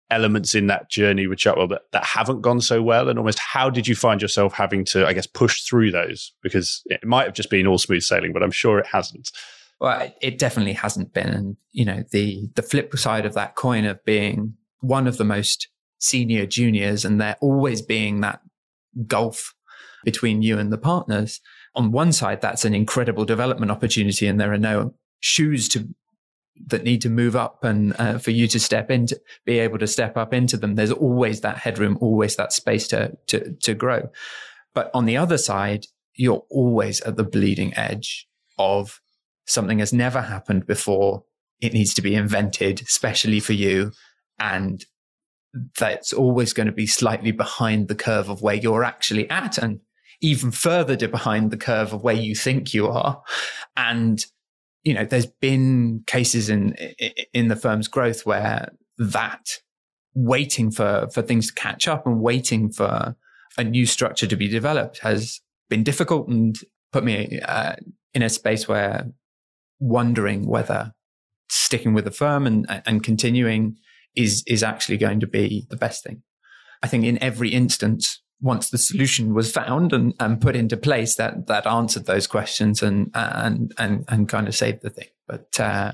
[0.10, 3.10] elements in that journey with Chartwell that, that haven't gone so well?
[3.10, 6.34] And almost how did you find yourself having to, I guess, push through those?
[6.42, 9.32] Because it might have just been all smooth sailing, but I'm sure it hasn't.
[9.84, 11.28] Well, it definitely hasn't been.
[11.28, 15.26] And, you know, the, the flip side of that coin of being one of the
[15.26, 15.68] most
[16.00, 18.40] senior juniors and there always being that
[19.08, 19.54] gulf
[20.06, 21.42] between you and the partners.
[21.76, 25.90] On one side, that's an incredible development opportunity and there are no shoes to
[26.68, 29.88] that need to move up and uh, for you to step into be able to
[29.88, 34.08] step up into them there's always that headroom always that space to to to grow
[34.76, 38.28] but on the other side you're always at the bleeding edge
[38.60, 39.02] of
[39.46, 41.24] something has never happened before.
[41.62, 43.92] It needs to be invented especially for you.
[44.40, 44.84] And
[45.78, 49.80] that's always going to be slightly behind the curve of where you're actually at and
[50.22, 53.22] even further behind the curve of where you think you are.
[53.76, 54.26] And
[54.84, 56.74] you know, there's been cases in
[57.34, 59.60] in the firm's growth where that
[60.14, 63.16] waiting for for things to catch up and waiting for
[63.58, 66.60] a new structure to be developed has been difficult and
[66.92, 67.76] put me uh,
[68.14, 69.08] in a space where
[69.84, 70.94] wondering whether
[71.50, 73.78] sticking with the firm and and continuing
[74.16, 76.24] is is actually going to be the best thing.
[76.82, 81.16] I think in every instance, once the solution was found and, and put into place,
[81.16, 85.10] that that answered those questions and and and and kind of saved the thing.
[85.28, 85.94] But uh,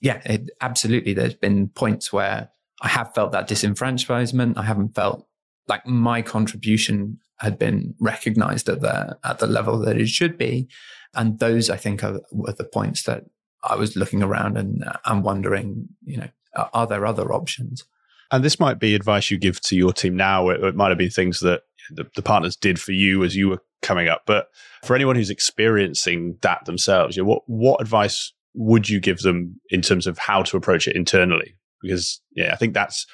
[0.00, 1.14] yeah, it, absolutely.
[1.14, 2.50] There's been points where
[2.82, 4.56] I have felt that disenfranchisement.
[4.56, 5.26] I haven't felt
[5.68, 10.68] like my contribution had been recognized at the at the level that it should be,
[11.14, 13.24] and those I think are were the points that
[13.62, 16.28] I was looking around and uh, and wondering, you know,
[16.72, 17.84] are there other options?
[18.32, 20.50] And this might be advice you give to your team now.
[20.50, 23.48] It, it might have been things that the, the partners did for you as you
[23.48, 24.22] were coming up.
[24.24, 24.48] But
[24.84, 29.60] for anyone who's experiencing that themselves, you know, what what advice would you give them
[29.70, 31.56] in terms of how to approach it internally?
[31.82, 33.06] Because yeah, I think that's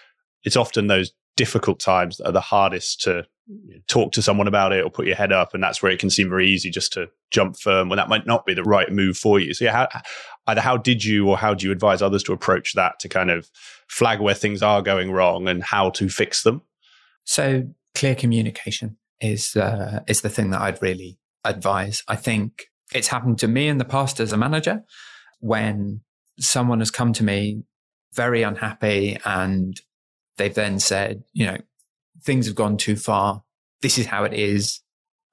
[0.45, 3.27] it's often those difficult times are the hardest to
[3.87, 6.11] talk to someone about it or put your head up, and that's where it can
[6.11, 9.17] seem very easy just to jump firm when that might not be the right move
[9.17, 9.55] for you.
[9.55, 10.01] So yeah, how,
[10.49, 13.31] either how did you or how do you advise others to approach that to kind
[13.31, 13.49] of
[13.89, 16.63] flag where things are going wrong and how to fix them?
[17.25, 22.03] So clear communication is uh, is the thing that I'd really advise.
[22.09, 24.83] I think it's happened to me in the past as a manager
[25.41, 26.01] when
[26.39, 27.63] someone has come to me
[28.13, 29.81] very unhappy and
[30.37, 31.59] they've then said, you know,
[32.23, 33.43] things have gone too far.
[33.83, 34.81] This is how it is.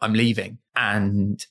[0.01, 0.59] I'm leaving.
[0.75, 1.43] And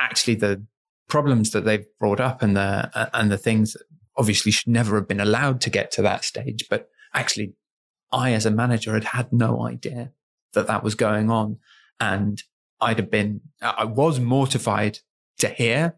[0.00, 0.64] actually the
[1.08, 3.82] problems that they've brought up and the, uh, and the things that
[4.16, 6.66] obviously should never have been allowed to get to that stage.
[6.68, 7.54] But actually
[8.12, 10.12] I, as a manager, had had no idea
[10.52, 11.58] that that was going on.
[11.98, 12.42] And
[12.80, 14.98] I'd have been, I was mortified
[15.38, 15.96] to hear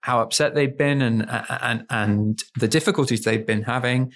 [0.00, 4.12] how upset they'd been and, and, and the difficulties they'd been having.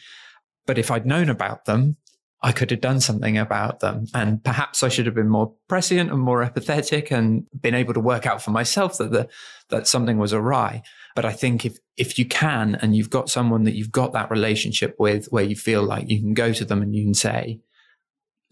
[0.67, 1.97] But if I'd known about them,
[2.45, 4.07] I could have done something about them.
[4.15, 8.01] And perhaps I should have been more prescient and more empathetic and been able to
[8.01, 9.29] work out for myself that the,
[9.69, 10.83] that something was awry.
[11.15, 14.31] But I think if, if you can, and you've got someone that you've got that
[14.31, 17.61] relationship with where you feel like you can go to them and you can say,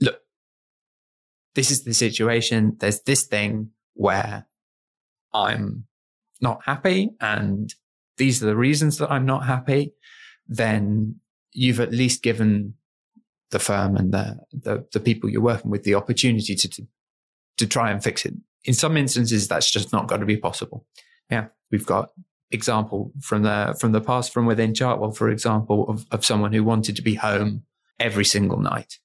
[0.01, 0.20] look,
[1.57, 2.76] this is the situation.
[2.78, 4.47] There's this thing where
[5.34, 5.86] I'm
[6.41, 7.74] not happy and
[8.18, 9.95] these are the reasons that I'm not happy.
[10.47, 11.16] Then
[11.53, 12.74] you've at least given
[13.51, 16.87] the firm and the, the, the people you're working with the opportunity to, to,
[17.59, 18.35] to try and fix it.
[18.65, 20.87] In some instances, that's just not going to be possible.
[21.31, 21.47] Yeah.
[21.71, 22.11] We've got
[22.51, 26.65] example from the, from the past from within Chartwell, for example, of, of someone who
[26.65, 27.65] wanted to be home
[27.99, 28.99] every single night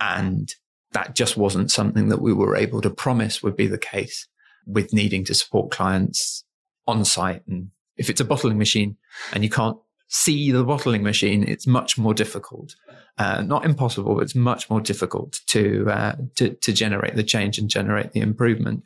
[0.00, 0.54] and
[0.92, 4.26] that just wasn't something that we were able to promise would be the case
[4.66, 6.44] with needing to support clients
[6.86, 7.46] on site.
[7.46, 8.96] And if it's a bottling machine
[9.32, 9.76] and you can't
[10.12, 12.74] see the bottling machine, it's much more difficult.
[13.16, 17.58] Uh, not impossible, but it's much more difficult to, uh, to to generate the change
[17.58, 18.82] and generate the improvement.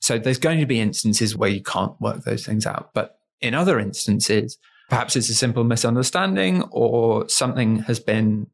[0.00, 3.54] So there's going to be instances where you can't work those things out, but in
[3.54, 4.58] other instances,
[4.88, 8.48] perhaps it's a simple misunderstanding or something has been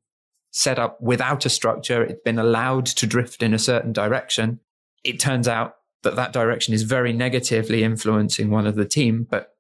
[0.51, 2.03] set up without a structure.
[2.03, 4.61] It's been allowed to drift in a certain direction.
[5.03, 9.52] It turns out that that direction is very negatively influencing one of the team, but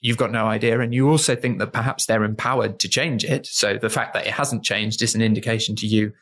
[0.00, 0.80] you've got no idea.
[0.80, 3.46] And you also think that perhaps they're empowered to change it.
[3.46, 6.12] So the fact that it hasn't changed is an indication to you,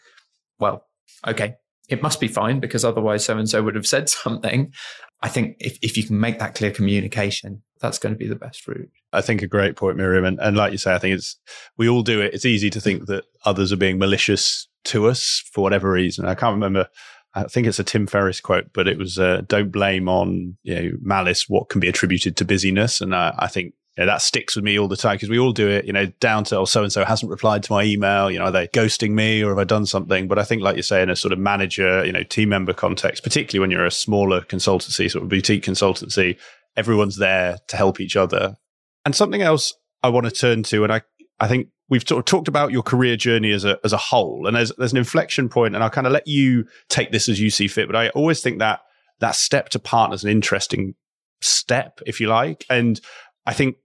[0.58, 0.86] well,
[1.26, 1.54] okay,
[1.88, 4.72] it must be fine because otherwise so and so would have said something.
[5.20, 8.36] I think if, if you can make that clear communication, that's going to be the
[8.36, 8.90] best route.
[9.12, 10.24] I think a great point, Miriam.
[10.24, 11.36] And, and like you say, I think it's,
[11.76, 12.34] we all do it.
[12.34, 16.24] It's easy to think that others are being malicious to us for whatever reason.
[16.26, 16.88] I can't remember.
[17.34, 20.74] I think it's a Tim Ferriss quote, but it was, uh, don't blame on you
[20.74, 23.00] know, malice what can be attributed to busyness.
[23.00, 25.52] And I think you know, that sticks with me all the time because we all
[25.52, 28.30] do it, you know, down to, oh, so and so hasn't replied to my email.
[28.30, 30.28] You know, are they ghosting me or have I done something?
[30.28, 32.72] But I think, like you say, in a sort of manager, you know, team member
[32.72, 36.38] context, particularly when you're a smaller consultancy, sort of boutique consultancy,
[36.76, 38.56] everyone's there to help each other.
[39.04, 41.02] And something else I want to turn to, and I,
[41.40, 44.46] I think we've sort of talked about your career journey as a, as a whole,
[44.46, 47.40] and there's, there's an inflection point, and I'll kind of let you take this as
[47.40, 47.86] you see fit.
[47.86, 48.80] But I always think that
[49.20, 50.94] that step to partner is an interesting
[51.40, 52.64] step, if you like.
[52.70, 53.00] And
[53.46, 53.76] I think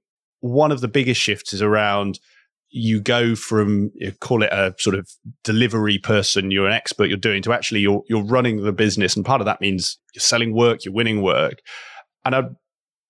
[0.42, 2.20] one of the biggest shifts is around
[2.76, 5.08] you go from you call it a sort of
[5.44, 9.24] delivery person, you're an expert, you're doing to actually you're you're running the business, and
[9.24, 11.62] part of that means you're selling work, you're winning work.
[12.26, 12.56] And I'd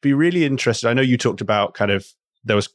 [0.02, 0.90] be really interested.
[0.90, 2.06] I know you talked about kind of
[2.44, 2.70] there was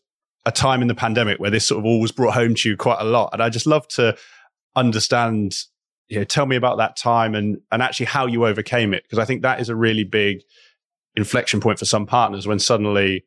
[0.47, 2.77] a time in the pandemic where this sort of all was brought home to you
[2.77, 4.17] quite a lot, and I just love to
[4.77, 5.55] understand.
[6.09, 9.19] You know, tell me about that time and and actually how you overcame it because
[9.19, 10.41] I think that is a really big
[11.17, 13.25] inflection point for some partners when suddenly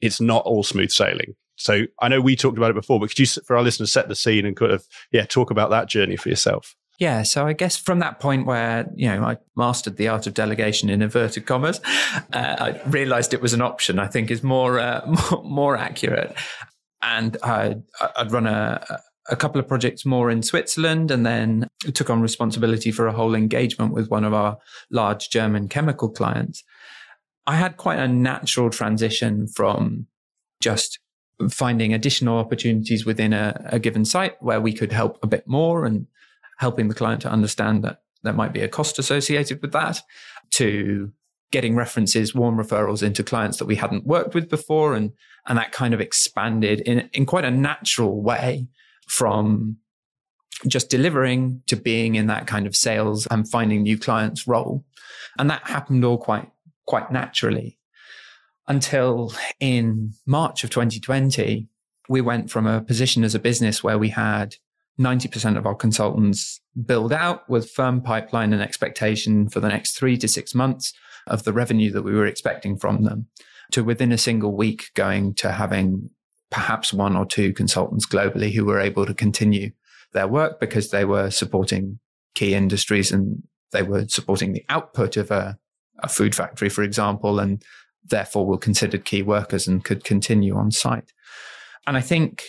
[0.00, 1.34] it's not all smooth sailing.
[1.56, 4.08] So I know we talked about it before, but could you, for our listeners, set
[4.08, 6.76] the scene and kind of, yeah, talk about that journey for yourself?
[6.98, 10.34] Yeah, so I guess from that point where you know I mastered the art of
[10.34, 11.80] delegation in inverted commas,
[12.32, 13.98] uh, I realised it was an option.
[13.98, 15.02] I think is more uh,
[15.44, 16.34] more, accurate,
[17.02, 17.82] and I'd,
[18.16, 18.82] I'd run a,
[19.28, 23.34] a couple of projects more in Switzerland, and then took on responsibility for a whole
[23.34, 24.56] engagement with one of our
[24.90, 26.64] large German chemical clients.
[27.46, 30.06] I had quite a natural transition from
[30.60, 30.98] just
[31.50, 35.84] finding additional opportunities within a, a, given site where we could help a bit more
[35.84, 36.06] and
[36.56, 40.00] helping the client to understand that there might be a cost associated with that
[40.52, 41.12] to
[41.52, 44.94] getting references, warm referrals into clients that we hadn't worked with before.
[44.94, 45.12] And,
[45.46, 48.66] and that kind of expanded in, in quite a natural way
[49.06, 49.76] from
[50.66, 54.84] just delivering to being in that kind of sales and finding new clients role.
[55.38, 56.50] And that happened all quite
[56.86, 57.78] quite naturally
[58.68, 61.68] until in March of 2020,
[62.08, 64.56] we went from a position as a business where we had
[64.98, 70.16] 90% of our consultants billed out with firm pipeline and expectation for the next three
[70.16, 70.92] to six months
[71.26, 73.26] of the revenue that we were expecting from them
[73.72, 76.08] to within a single week going to having
[76.50, 79.70] perhaps one or two consultants globally who were able to continue
[80.12, 81.98] their work because they were supporting
[82.34, 83.42] key industries and
[83.72, 85.58] they were supporting the output of a
[86.00, 87.62] a food factory, for example, and
[88.04, 91.12] therefore were considered key workers and could continue on site.
[91.86, 92.44] And I think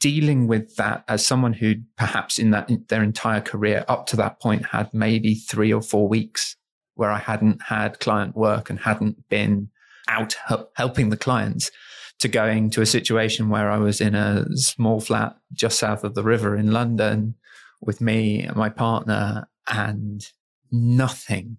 [0.00, 4.16] dealing with that as someone who perhaps in that in their entire career up to
[4.16, 6.56] that point had maybe three or four weeks
[6.94, 9.68] where I hadn't had client work and hadn't been
[10.08, 10.36] out
[10.74, 11.70] helping the clients
[12.18, 16.14] to going to a situation where I was in a small flat just south of
[16.14, 17.34] the river in London
[17.80, 20.22] with me and my partner and
[20.70, 21.58] nothing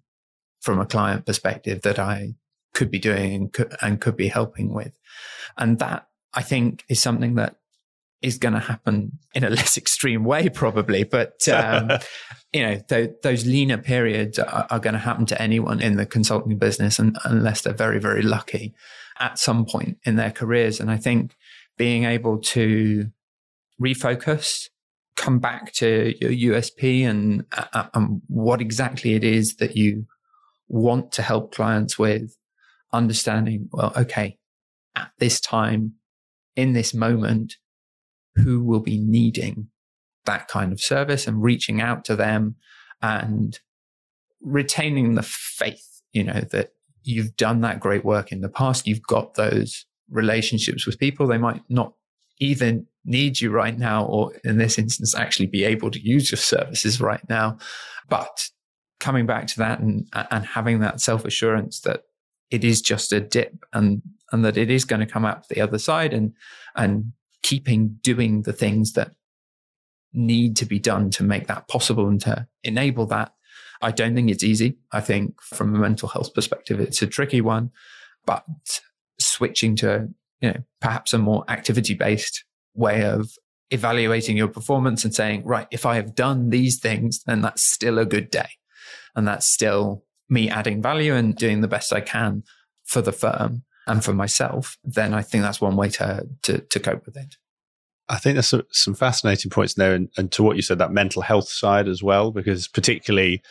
[0.60, 2.34] from a client perspective that I
[2.74, 4.92] could be doing and could, and could be helping with.
[5.58, 7.56] And that I think is something that
[8.22, 11.04] is going to happen in a less extreme way, probably.
[11.04, 11.90] But, um,
[12.52, 16.06] you know, th- those leaner periods are, are going to happen to anyone in the
[16.06, 18.74] consulting business and, unless they're very, very lucky
[19.18, 20.80] at some point in their careers.
[20.80, 21.34] And I think
[21.76, 23.10] being able to
[23.80, 24.68] refocus,
[25.16, 30.06] come back to your USP and, uh, and what exactly it is that you
[30.68, 32.36] want to help clients with
[32.92, 34.38] understanding, well, okay,
[34.96, 35.94] at this time,
[36.56, 37.56] in this moment,
[38.36, 39.68] who will be needing
[40.24, 42.56] that kind of service and reaching out to them
[43.00, 43.58] and
[44.40, 46.72] retaining the faith, you know, that
[47.02, 48.86] you've done that great work in the past.
[48.86, 51.26] You've got those relationships with people.
[51.26, 51.94] They might not
[52.38, 56.38] even need you right now, or in this instance, actually be able to use your
[56.38, 57.58] services right now.
[58.08, 58.48] But
[59.00, 62.02] coming back to that and and having that self assurance that
[62.50, 65.60] it is just a dip and and that it is going to come out the
[65.60, 66.32] other side and
[66.76, 67.12] and
[67.42, 69.12] keeping doing the things that
[70.12, 73.32] need to be done to make that possible and to enable that.
[73.80, 74.76] I don't think it's easy.
[74.92, 77.70] I think from a mental health perspective, it's a tricky one,
[78.24, 78.44] but
[79.18, 80.08] switching to,
[80.40, 83.30] you know, perhaps a more activity based way of
[83.70, 87.98] evaluating your performance and saying, right, if I have done these things, then that's still
[87.98, 88.50] a good day.
[89.16, 92.44] And that's still me adding value and doing the best I can
[92.84, 96.80] for the firm and for myself, then I think that's one way to, to, to
[96.80, 97.36] cope with it.
[98.08, 101.22] I think there's some, fascinating points there, and, and, to what you said, that mental
[101.22, 103.42] health side as well, because particularly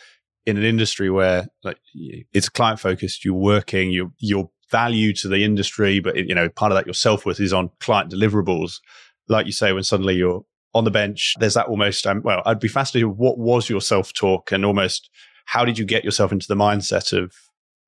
[0.46, 5.44] in an industry where like it's client focused, you're working, your your value to the
[5.44, 8.80] industry, but you know part of that your self worth is on client deliverables.
[9.28, 12.06] Like you say, when suddenly you're on the bench, there's that almost.
[12.06, 13.16] Um, well, I'd be fascinated.
[13.16, 15.10] What was your self talk, and almost
[15.46, 17.34] how did you get yourself into the mindset of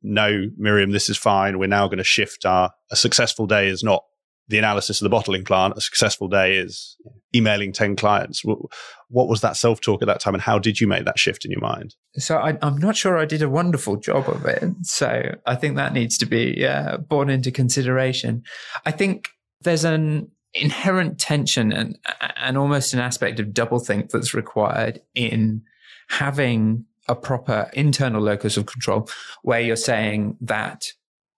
[0.04, 1.58] no, Miriam, this is fine.
[1.58, 4.04] We're now going to shift our a successful day is not
[4.48, 5.74] the analysis of the bottling plant.
[5.76, 6.96] A successful day is
[7.34, 8.42] emailing 10 clients.
[8.44, 11.46] What was that self talk at that time and how did you make that shift
[11.46, 11.94] in your mind?
[12.16, 14.62] So I, am not sure I did a wonderful job of it.
[14.82, 18.42] So I think that needs to be uh, borne into consideration.
[18.84, 19.28] I think
[19.62, 21.98] there's an inherent tension and,
[22.36, 25.62] and almost an aspect of doublethink that's required in
[26.08, 29.08] having a proper internal locus of control
[29.42, 30.86] where you're saying that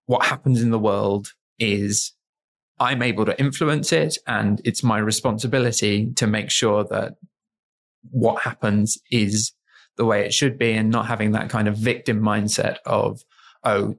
[0.05, 2.13] what happens in the world is
[2.79, 7.15] I'm able to influence it and it's my responsibility to make sure that
[8.11, 9.53] what happens is
[9.97, 13.23] the way it should be and not having that kind of victim mindset of,
[13.63, 13.97] oh,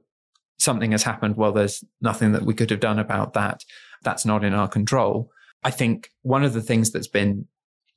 [0.57, 1.35] something has happened.
[1.35, 3.63] Well, there's nothing that we could have done about that.
[4.03, 5.29] That's not in our control.
[5.63, 7.47] I think one of the things that's been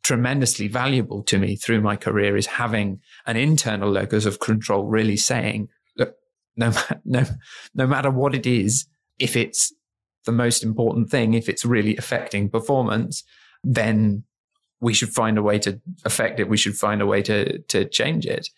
[0.02, 5.16] tremendously valuable to me through my career is having an internal locus of control, really
[5.16, 6.14] saying, look,
[6.56, 6.72] no,
[7.04, 7.24] no,
[7.74, 8.86] no matter what it is,
[9.18, 9.72] if it's
[10.24, 13.24] the most important thing, if it's really affecting performance,
[13.62, 14.24] then
[14.80, 16.48] we should find a way to affect it.
[16.48, 18.48] We should find a way to, to change it.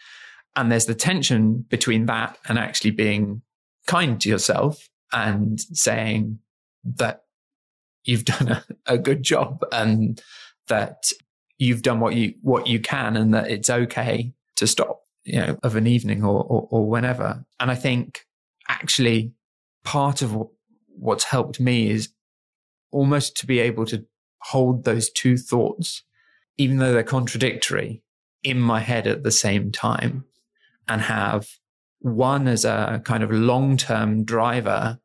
[0.56, 3.42] And there's the tension between that and actually being
[3.86, 6.38] kind to yourself and saying
[6.84, 7.24] that
[8.04, 10.22] you've done a, a good job and
[10.68, 11.12] that
[11.58, 15.58] you've done what you what you can and that it's okay to stop you know
[15.62, 17.44] of an evening or or, or whenever.
[17.60, 18.26] And i think
[18.68, 19.32] actually
[19.84, 20.36] part of
[20.96, 22.08] what's helped me is
[22.90, 24.04] almost to be able to
[24.42, 26.02] hold those two thoughts
[26.56, 28.02] even though they're contradictory
[28.42, 30.24] in my head at the same time
[30.86, 31.48] and have
[32.00, 34.98] one as a kind of long-term driver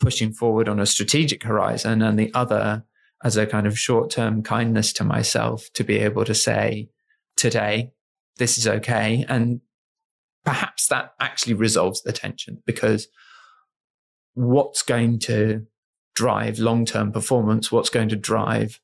[0.00, 2.84] pushing forward on a strategic horizon and the other
[3.22, 6.88] as a kind of short term kindness to myself to be able to say,
[7.36, 7.92] today,
[8.36, 9.24] this is okay.
[9.28, 9.60] And
[10.44, 13.08] perhaps that actually resolves the tension because
[14.34, 15.66] what's going to
[16.14, 18.80] drive long term performance, what's going to drive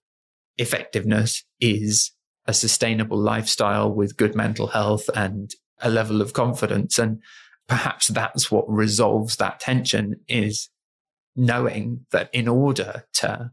[0.59, 2.13] effectiveness is
[2.47, 6.99] a sustainable lifestyle with good mental health and a level of confidence.
[6.99, 7.21] And
[7.69, 10.71] perhaps that's what resolves that tension is
[11.35, 13.51] knowing that in order to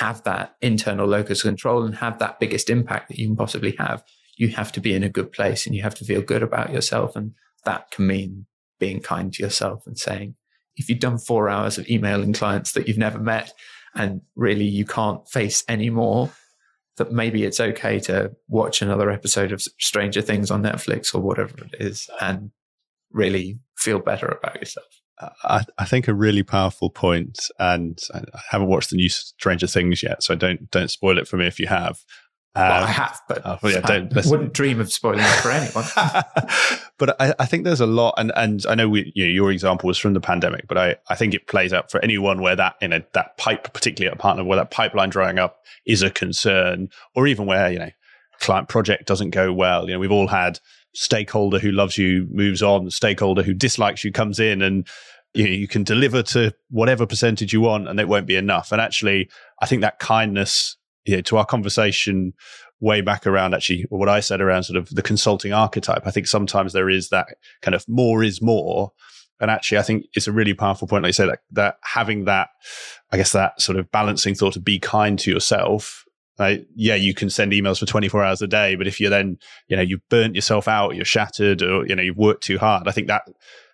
[0.00, 3.76] have that internal locus of control and have that biggest impact that you can possibly
[3.78, 4.02] have,
[4.38, 6.72] you have to be in a good place and you have to feel good about
[6.72, 7.14] yourself.
[7.14, 7.32] And
[7.66, 8.46] that can mean
[8.78, 10.36] being kind to yourself and saying,
[10.76, 13.52] if you've done four hours of emailing clients that you've never met
[13.94, 16.30] and really you can't face anymore,
[16.96, 21.54] that maybe it's okay to watch another episode of Stranger Things on Netflix or whatever
[21.64, 22.52] it is and
[23.12, 24.99] really feel better about yourself.
[25.44, 30.02] I, I, think a really powerful point, and I haven't watched the new Stranger Things
[30.02, 32.02] yet, so don't don't spoil it for me if you have.
[32.56, 35.40] Um, well, I have, but oh, well, yeah, don't, I wouldn't dream of spoiling it
[35.40, 35.84] for anyone.
[36.98, 39.52] but I, I, think there's a lot, and and I know we, you know, your
[39.52, 42.56] example was from the pandemic, but I, I think it plays out for anyone where
[42.56, 46.02] that you know that pipe, particularly at a partner, where that pipeline drying up is
[46.02, 47.90] a concern, or even where you know
[48.40, 49.86] client project doesn't go well.
[49.86, 50.58] You know, we've all had
[50.92, 54.86] stakeholder who loves you moves on, stakeholder who dislikes you comes in, and
[55.34, 58.72] you, know, you can deliver to whatever percentage you want, and it won't be enough.
[58.72, 59.30] And actually,
[59.60, 62.34] I think that kindness you know, to our conversation
[62.80, 66.06] way back around actually what I said around sort of the consulting archetype.
[66.06, 67.28] I think sometimes there is that
[67.62, 68.92] kind of more is more.
[69.38, 71.02] And actually, I think it's a really powerful point.
[71.02, 72.48] Like you say, that, that having that,
[73.10, 76.04] I guess that sort of balancing thought to be kind to yourself
[76.40, 76.66] Right?
[76.74, 79.38] Yeah, you can send emails for 24 hours a day, but if you're then,
[79.68, 82.88] you know, you've burnt yourself out, you're shattered, or, you know, you've worked too hard,
[82.88, 83.24] I think that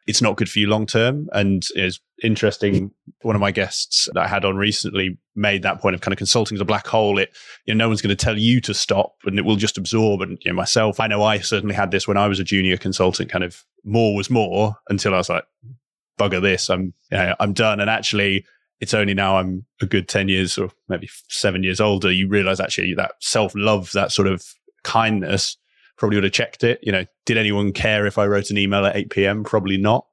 [0.06, 1.28] it's not good for you long term.
[1.32, 2.92] And it's interesting.
[3.22, 6.18] One of my guests that I had on recently made that point of kind of
[6.18, 7.18] consulting as a black hole.
[7.18, 7.30] It,
[7.66, 10.20] you know, no one's going to tell you to stop and it will just absorb.
[10.20, 12.76] And, you know, myself, I know I certainly had this when I was a junior
[12.76, 15.44] consultant, kind of more was more until I was like,
[16.18, 17.78] bugger this, I'm, you know, I'm done.
[17.80, 18.44] And actually,
[18.80, 22.60] it's only now I'm a good 10 years or maybe seven years older, you realize
[22.60, 24.44] actually that self love, that sort of
[24.84, 25.56] kindness
[25.96, 26.78] probably would have checked it.
[26.82, 29.44] You know, did anyone care if I wrote an email at 8 p.m.?
[29.44, 30.06] Probably not.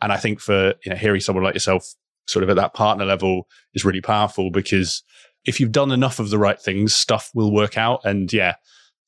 [0.00, 1.94] And I think for, you know, hearing someone like yourself
[2.26, 5.02] sort of at that partner level is really powerful because
[5.44, 8.00] if you've done enough of the right things, stuff will work out.
[8.04, 8.56] And yeah,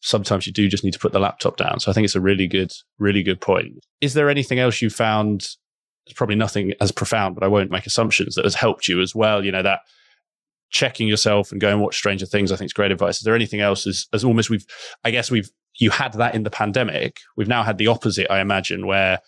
[0.01, 1.81] sometimes you do just need to put the laptop down.
[1.81, 3.85] So I think it's a really good, really good point.
[4.01, 5.49] Is there anything else you found?
[6.15, 9.45] Probably nothing as profound, but I won't make assumptions that has helped you as well.
[9.45, 9.81] You know, that
[10.71, 13.19] checking yourself and going watch Stranger Things, I think is great advice.
[13.19, 14.67] Is there anything else as, as almost we've,
[15.05, 17.21] I guess we've, you had that in the pandemic.
[17.37, 19.21] We've now had the opposite, I imagine, where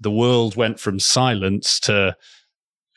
[0.00, 2.16] the world went from silence to,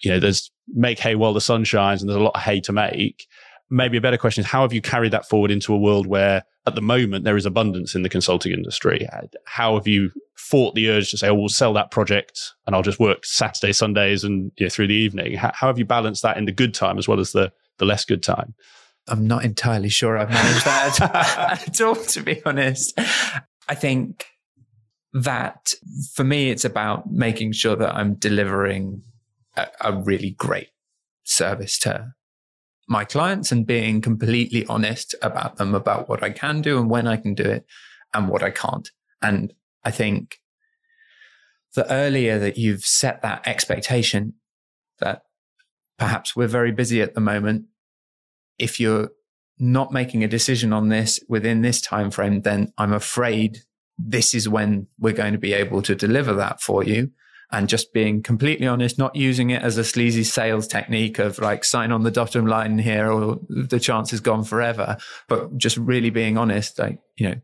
[0.03, 2.61] you know, there's make hay while the sun shines and there's a lot of hay
[2.61, 3.27] to make.
[3.69, 6.43] Maybe a better question is how have you carried that forward into a world where
[6.67, 9.07] at the moment there is abundance in the consulting industry?
[9.45, 12.83] How have you fought the urge to say, oh, we'll sell that project and I'll
[12.83, 15.35] just work Saturday, Sundays and you know, through the evening?
[15.35, 17.85] How, how have you balanced that in the good time as well as the, the
[17.85, 18.53] less good time?
[19.07, 22.93] I'm not entirely sure I've managed that at all, to be honest.
[23.67, 24.25] I think
[25.13, 25.73] that
[26.13, 29.01] for me, it's about making sure that I'm delivering
[29.57, 30.69] a, a really great
[31.23, 32.13] service to
[32.87, 37.07] my clients and being completely honest about them, about what I can do and when
[37.07, 37.65] I can do it
[38.13, 38.89] and what I can't.
[39.21, 39.53] And
[39.83, 40.39] I think
[41.73, 44.33] the earlier that you've set that expectation
[44.99, 45.23] that
[45.97, 47.65] perhaps we're very busy at the moment,
[48.57, 49.09] if you're
[49.57, 53.59] not making a decision on this within this time frame, then I'm afraid
[53.97, 57.11] this is when we're going to be able to deliver that for you.
[57.51, 61.65] And just being completely honest, not using it as a sleazy sales technique of like
[61.65, 64.97] sign on the dotted line here or the chance is gone forever,
[65.27, 67.35] but just really being honest, like, you know,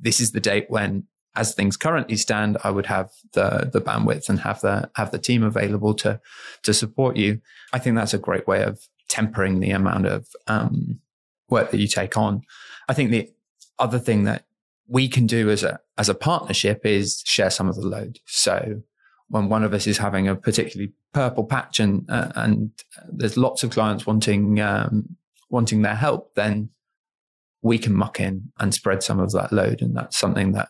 [0.00, 1.04] this is the date when
[1.34, 5.18] as things currently stand, I would have the the bandwidth and have the have the
[5.18, 6.20] team available to
[6.62, 7.40] to support you.
[7.72, 11.00] I think that's a great way of tempering the amount of um,
[11.48, 12.42] work that you take on.
[12.88, 13.30] I think the
[13.78, 14.44] other thing that
[14.88, 18.18] we can do as a as a partnership is share some of the load.
[18.26, 18.82] So
[19.32, 22.70] when one of us is having a particularly purple patch and uh, and
[23.10, 25.16] there's lots of clients wanting um,
[25.48, 26.68] wanting their help, then
[27.62, 30.68] we can muck in and spread some of that load, and that's something that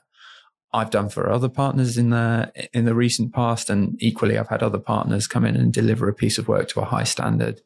[0.73, 4.63] I've done for other partners in the in the recent past, and equally, I've had
[4.63, 7.63] other partners come in and deliver a piece of work to a high standard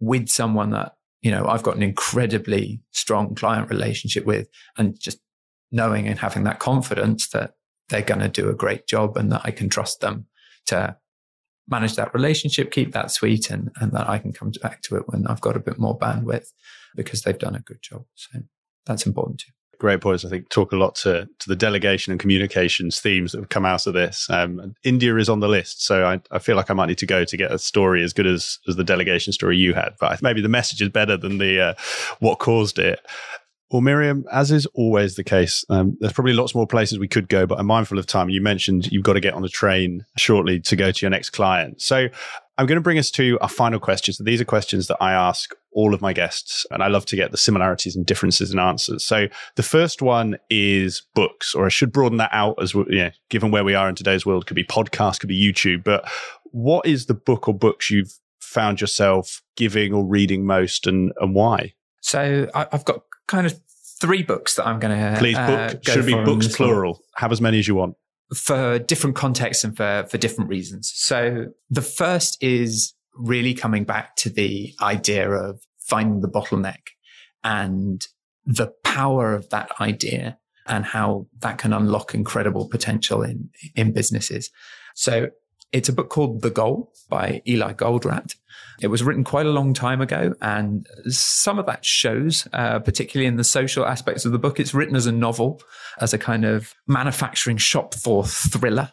[0.00, 5.20] with someone that you know I've got an incredibly strong client relationship with, and just
[5.70, 7.52] knowing and having that confidence that
[7.88, 10.26] they're going to do a great job and that I can trust them
[10.66, 10.96] to
[11.68, 15.04] manage that relationship, keep that sweet, and and that I can come back to it
[15.06, 16.52] when I've got a bit more bandwidth
[16.96, 18.04] because they've done a good job.
[18.14, 18.40] So
[18.86, 20.24] that's important too great points.
[20.24, 23.64] I think talk a lot to to the delegation and communications themes that have come
[23.64, 24.28] out of this.
[24.28, 27.06] Um, India is on the list, so I, I, feel like I might need to
[27.06, 29.94] go to get a story as good as as the delegation story you had.
[29.98, 31.74] But maybe the message is better than the uh,
[32.18, 33.00] what caused it.
[33.70, 37.28] Well, Miriam, as is always the case, um, there's probably lots more places we could
[37.28, 38.30] go, but I'm mindful of time.
[38.30, 41.30] You mentioned you've got to get on the train shortly to go to your next
[41.30, 41.82] client.
[41.82, 42.08] So
[42.56, 44.14] I'm going to bring us to our final question.
[44.14, 47.16] So these are questions that I ask all of my guests, and I love to
[47.16, 49.04] get the similarities and differences in answers.
[49.04, 52.98] So the first one is books, or I should broaden that out as well, you
[52.98, 55.84] know, given where we are in today's world, could be podcast, could be YouTube.
[55.84, 56.10] But
[56.46, 61.34] what is the book or books you've found yourself giving or reading most and, and
[61.34, 61.74] why?
[62.00, 63.58] So I've got kind of
[64.00, 67.00] three books that I'm going to please book uh, should be books plural.
[67.16, 67.94] Have as many as you want
[68.34, 70.92] for different contexts and for for different reasons.
[70.94, 76.80] So the first is really coming back to the idea of finding the bottleneck
[77.42, 78.06] and
[78.44, 84.50] the power of that idea and how that can unlock incredible potential in in businesses.
[84.94, 85.28] So
[85.72, 88.34] it's a book called The Goal by Eli Goldratt.
[88.80, 93.26] It was written quite a long time ago, and some of that shows, uh, particularly
[93.26, 94.60] in the social aspects of the book.
[94.60, 95.60] It's written as a novel,
[96.00, 98.92] as a kind of manufacturing shop floor thriller.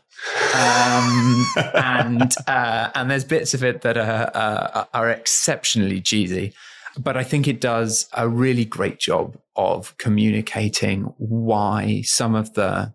[0.56, 1.46] Um,
[1.76, 6.54] and uh, and there's bits of it that are, uh, are exceptionally cheesy,
[6.98, 12.94] but I think it does a really great job of communicating why some of the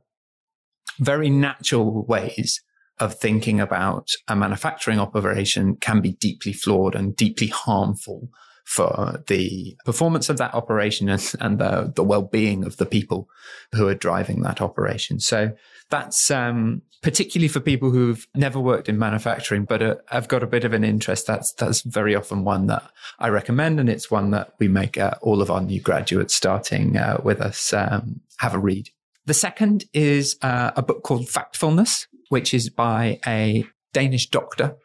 [0.99, 2.61] very natural ways
[3.01, 8.29] of thinking about a manufacturing operation can be deeply flawed and deeply harmful
[8.65, 13.29] for the performance of that operation and, and the, the well-being of the people
[13.73, 15.19] who are driving that operation.
[15.19, 15.53] So
[15.89, 20.47] that's um, particularly for people who've never worked in manufacturing, but uh, have got a
[20.47, 21.27] bit of an interest.
[21.27, 25.15] That's that's very often one that I recommend, and it's one that we make uh,
[25.21, 28.91] all of our new graduates starting uh, with us um, have a read.
[29.27, 34.77] The second is uh, a book called Factfulness, which is by a Danish doctor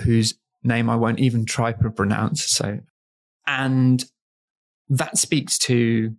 [0.00, 2.46] whose name I won't even try to pronounce.
[2.46, 2.80] So,
[3.46, 4.04] and
[4.88, 6.14] that speaks to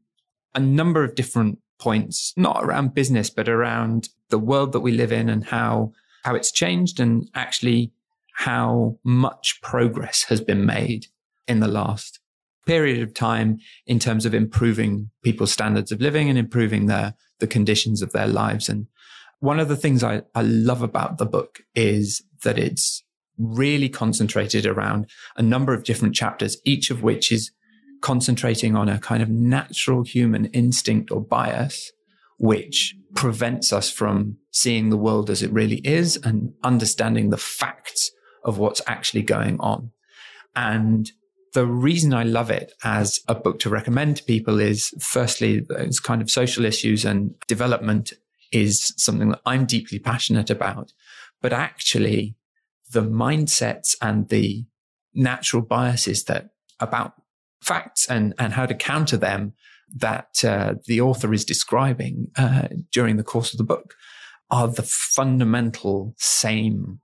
[0.53, 5.11] a number of different points, not around business, but around the world that we live
[5.11, 5.93] in and how,
[6.23, 7.91] how it's changed and actually
[8.33, 11.07] how much progress has been made
[11.47, 12.19] in the last
[12.65, 17.47] period of time in terms of improving people's standards of living and improving their, the
[17.47, 18.67] conditions of their lives.
[18.67, 18.87] And
[19.45, 23.03] one of the things I, I love about the book is that it's
[23.37, 25.07] really concentrated around
[25.37, 27.51] a number of different chapters, each of which is
[28.01, 31.91] concentrating on a kind of natural human instinct or bias,
[32.39, 38.11] which prevents us from seeing the world as it really is and understanding the facts
[38.43, 39.91] of what's actually going on.
[40.55, 41.11] And
[41.53, 45.99] the reason I love it as a book to recommend to people is firstly, those
[45.99, 48.11] kind of social issues and development
[48.51, 50.93] is something that I'm deeply passionate about.
[51.41, 52.35] But actually,
[52.91, 54.65] the mindsets and the
[55.13, 56.49] natural biases that
[56.79, 57.13] about
[57.61, 59.53] facts and, and how to counter them
[59.95, 63.95] that uh, the author is describing uh, during the course of the book
[64.51, 66.99] are the fundamental same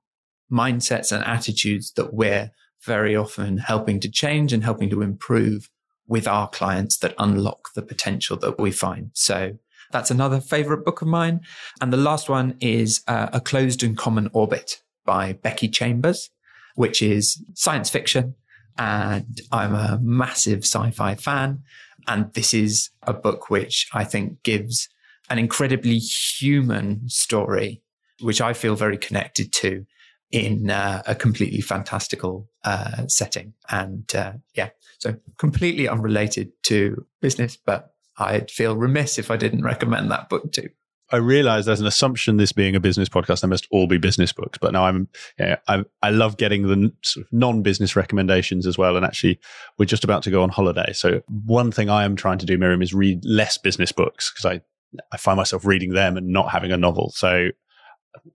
[0.51, 2.51] mindsets and attitudes that we're
[2.85, 5.69] very often helping to change and helping to improve
[6.07, 9.11] with our clients that unlock the potential that we find.
[9.13, 9.57] So
[9.91, 11.41] that's another favorite book of mine.
[11.79, 16.29] And the last one is uh, A Closed and Common Orbit by Becky Chambers,
[16.75, 18.35] which is science fiction.
[18.77, 21.63] And I'm a massive sci fi fan.
[22.07, 24.89] And this is a book which I think gives
[25.29, 27.81] an incredibly human story,
[28.21, 29.85] which I feel very connected to
[30.31, 33.53] in uh, a completely fantastical uh, setting.
[33.69, 34.69] And uh, yeah,
[34.99, 40.51] so completely unrelated to business, but I'd feel remiss if I didn't recommend that book
[40.51, 40.69] too.
[41.13, 44.31] I realize there's an assumption this being a business podcast, they must all be business
[44.31, 44.57] books.
[44.57, 48.95] But now I'm, yeah, I, I love getting the sort of non-business recommendations as well.
[48.95, 49.39] And actually,
[49.77, 50.93] we're just about to go on holiday.
[50.93, 54.45] So one thing I am trying to do, Miriam, is read less business books because
[54.45, 57.11] I, I find myself reading them and not having a novel.
[57.13, 57.49] So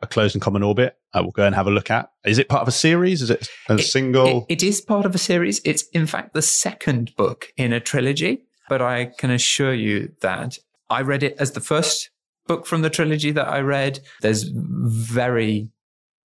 [0.02, 2.10] a closed and common orbit I will go and have a look at.
[2.24, 3.22] Is it part of a series?
[3.22, 4.46] Is it a it, single?
[4.48, 5.60] It, it is part of a series.
[5.64, 10.58] It's in fact the second book in a trilogy, but I can assure you that
[10.90, 12.10] I read it as the first
[12.46, 14.00] book from the trilogy that I read.
[14.20, 15.70] There's very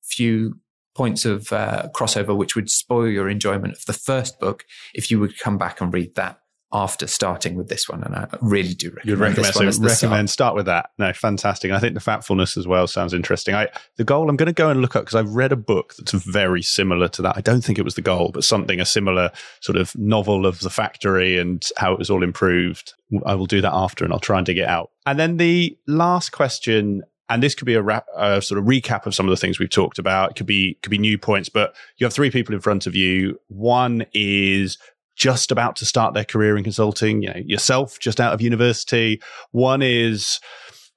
[0.03, 0.59] few
[0.93, 5.19] points of uh, crossover which would spoil your enjoyment of the first book if you
[5.19, 6.40] would come back and read that
[6.73, 9.09] after starting with this one, and I really do recommend.
[9.09, 10.29] You'd recommend so recommend start.
[10.29, 10.55] start.
[10.55, 10.91] with that.
[10.97, 11.69] No, fantastic.
[11.69, 13.55] And I think the factfulness as well sounds interesting.
[13.55, 13.67] I
[13.97, 16.11] the goal I'm going to go and look up because I've read a book that's
[16.11, 17.37] very similar to that.
[17.37, 20.59] I don't think it was the goal, but something a similar sort of novel of
[20.59, 22.93] the factory and how it was all improved.
[23.25, 24.91] I will do that after, and I'll try and dig it out.
[25.05, 29.05] And then the last question and this could be a, rap, a, sort of recap
[29.05, 30.31] of some of the things we've talked about.
[30.31, 32.93] It could be could be new points, but you have three people in front of
[32.93, 33.39] you.
[33.47, 34.77] One is
[35.21, 39.21] just about to start their career in consulting, you know, yourself just out of university.
[39.51, 40.39] One is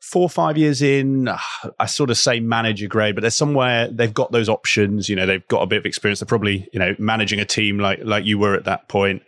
[0.01, 1.37] four or five years in, uh,
[1.79, 5.11] I sort of say manager grade, but there's somewhere they've got those options.
[5.11, 6.21] You know, they've got a bit of experience.
[6.21, 9.23] They're probably, you know, managing a team like like you were at that point.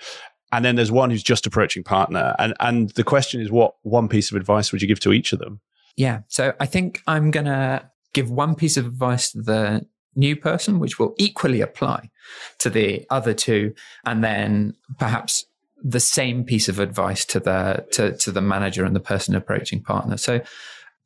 [0.51, 2.35] And then there's one who's just approaching partner.
[2.39, 5.35] And and the question is, what one piece of advice would you give to each
[5.35, 5.61] of them?
[5.99, 6.21] Yeah.
[6.29, 9.87] So I think I'm gonna give one piece of advice to the
[10.17, 12.11] new person, which will equally apply
[12.59, 13.75] to the other two,
[14.05, 15.45] and then perhaps
[15.83, 19.83] the same piece of advice to the to, to the manager and the person approaching
[19.83, 20.17] partner.
[20.17, 20.41] So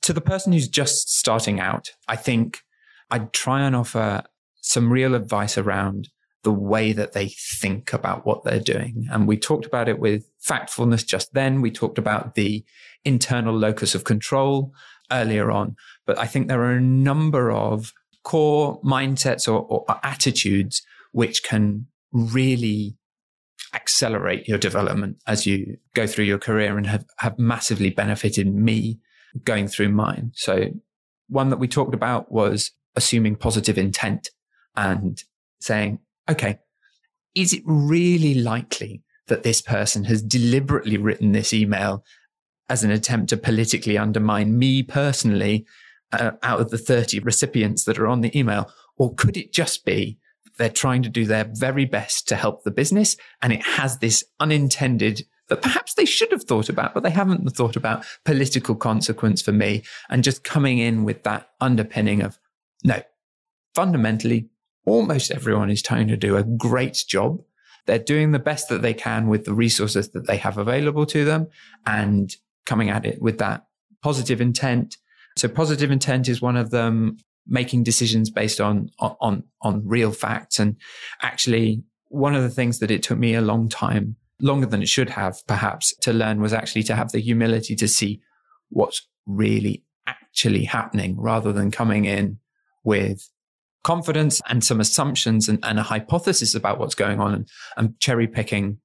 [0.02, 2.62] to the person who's just starting out, I think
[3.10, 4.22] I'd try and offer
[4.62, 6.08] some real advice around
[6.42, 9.06] the way that they think about what they're doing.
[9.10, 11.60] And we talked about it with factfulness just then.
[11.60, 12.64] We talked about the
[13.04, 14.72] internal locus of control
[15.12, 15.76] earlier on.
[16.06, 17.92] But I think there are a number of
[18.22, 20.82] core mindsets or, or, attitudes
[21.12, 22.96] which can really
[23.74, 28.98] accelerate your development as you go through your career and have, have massively benefited me
[29.44, 30.32] going through mine.
[30.34, 30.66] So
[31.28, 34.30] one that we talked about was assuming positive intent
[34.76, 35.22] and
[35.60, 36.58] saying, okay,
[37.34, 42.04] is it really likely that this person has deliberately written this email
[42.68, 45.66] as an attempt to politically undermine me personally
[46.12, 48.70] uh, out of the 30 recipients that are on the email?
[48.96, 50.18] Or could it just be
[50.58, 54.22] they're trying to do their very best to help the business and it has this
[54.40, 59.42] unintended that perhaps they should have thought about, but they haven't thought about political consequence
[59.42, 62.38] for me and just coming in with that underpinning of
[62.84, 63.02] no,
[63.74, 64.48] fundamentally,
[64.86, 67.42] almost everyone is trying to do a great job.
[67.86, 71.24] They're doing the best that they can with the resources that they have available to
[71.24, 71.48] them
[71.86, 72.34] and
[72.64, 73.66] coming at it with that
[74.02, 74.96] positive intent
[75.40, 77.16] so positive intent is one of them.
[77.46, 80.60] making decisions based on, on, on real facts.
[80.60, 80.76] And
[81.22, 84.88] actually, one of the things that it took me a long time, longer than it
[84.88, 88.20] should have perhaps to learn was actually to have the humility to see
[88.68, 92.38] what's really actually happening rather than coming in
[92.84, 93.28] with
[93.82, 98.28] confidence and some assumptions and, and a hypothesis about what's going on and, and cherry
[98.28, 98.78] picking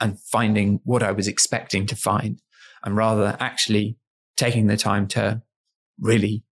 [0.00, 2.40] and finding what I was expecting to find
[2.82, 3.96] and rather actually
[4.36, 5.42] taking the time to
[6.00, 6.44] really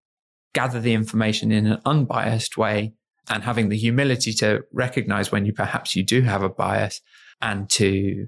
[0.55, 2.95] gather the information in an unbiased way
[3.29, 7.01] and having the humility to recognize when you perhaps you do have a bias
[7.41, 8.27] and to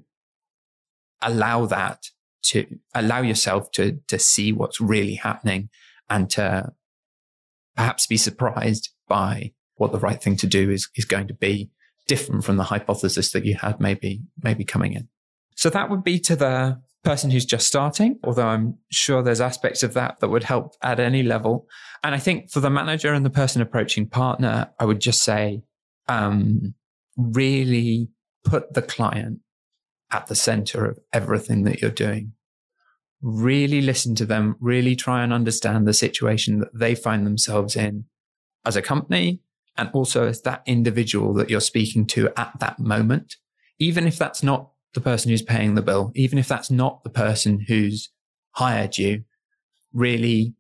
[1.21, 2.11] allow that
[2.43, 5.69] to allow yourself to to see what's really happening
[6.11, 6.73] and to
[7.75, 11.71] perhaps be surprised by what the right thing to do is is going to be
[12.07, 15.09] different from the hypothesis that you had maybe maybe coming in.
[15.57, 19.83] So that would be to the person who's just starting, although I'm sure there's aspects
[19.83, 21.69] of that that would help at any level.
[22.03, 25.63] And I think for the manager and the person approaching partner, I would just say,
[26.09, 26.75] um,
[27.17, 28.09] really
[28.45, 29.41] put the client
[30.11, 32.33] at the center of everything that you're doing.
[33.23, 38.05] Really listen to them, really try and understand the situation that they find themselves in
[38.65, 39.41] as a company
[39.77, 43.37] and also as that individual that you're speaking to at that moment.
[43.79, 47.11] Even if that's not the person who's paying the bill, even if that's not the
[47.11, 48.11] person who's
[48.53, 49.25] hired you,
[49.93, 50.55] really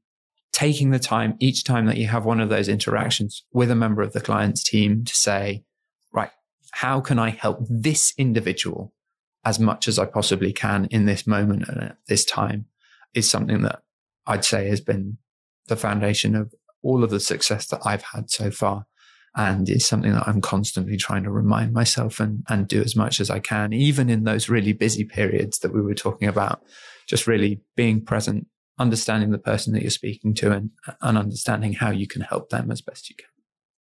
[0.52, 4.02] taking the time each time that you have one of those interactions with a member
[4.02, 5.64] of the client's team to say,
[6.12, 6.30] right,
[6.72, 8.92] how can I help this individual
[9.44, 12.66] as much as I possibly can in this moment and at this time?
[13.14, 13.82] is something that
[14.26, 15.18] I'd say has been
[15.68, 16.52] the foundation of
[16.82, 18.86] all of the success that I've had so far
[19.36, 23.20] and it's something that I'm constantly trying to remind myself and, and do as much
[23.20, 26.62] as I can, even in those really busy periods that we were talking about,
[27.08, 28.46] just really being present,
[28.78, 30.70] understanding the person that you're speaking to and,
[31.00, 33.26] and understanding how you can help them as best you can.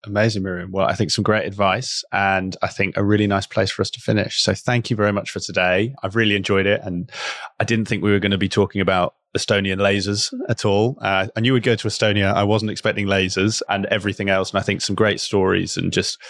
[0.06, 0.70] Amazing, Miriam.
[0.70, 3.90] Well, I think some great advice and I think a really nice place for us
[3.90, 4.42] to finish.
[4.42, 5.94] So thank you very much for today.
[6.02, 6.82] I've really enjoyed it.
[6.84, 7.10] And
[7.58, 10.96] I didn't think we were going to be talking about Estonian lasers at all.
[11.00, 12.32] Uh, knew we'd go to Estonia.
[12.32, 14.50] I wasn't expecting lasers and everything else.
[14.50, 16.20] And I think some great stories and just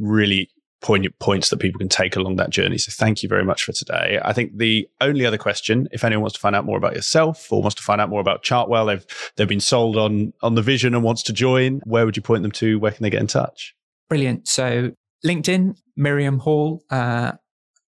[0.00, 0.48] really
[0.80, 2.76] poignant points that people can take along that journey.
[2.76, 4.20] So thank you very much for today.
[4.22, 7.50] I think the only other question, if anyone wants to find out more about yourself
[7.52, 10.62] or wants to find out more about Chartwell, they've they've been sold on on the
[10.62, 12.78] vision and wants to join, where would you point them to?
[12.78, 13.74] Where can they get in touch?
[14.08, 14.48] Brilliant.
[14.48, 14.92] So
[15.24, 17.32] LinkedIn, Miriam Hall, uh,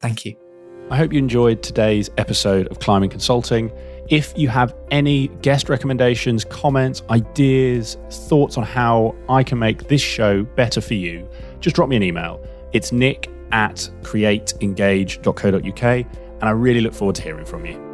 [0.00, 0.49] Thank you.
[0.90, 3.70] I hope you enjoyed today's episode of Climbing Consulting.
[4.08, 10.00] If you have any guest recommendations, comments, ideas, thoughts on how I can make this
[10.00, 11.28] show better for you,
[11.60, 12.44] just drop me an email.
[12.72, 17.89] It's nick at createengage.co.uk, and I really look forward to hearing from you.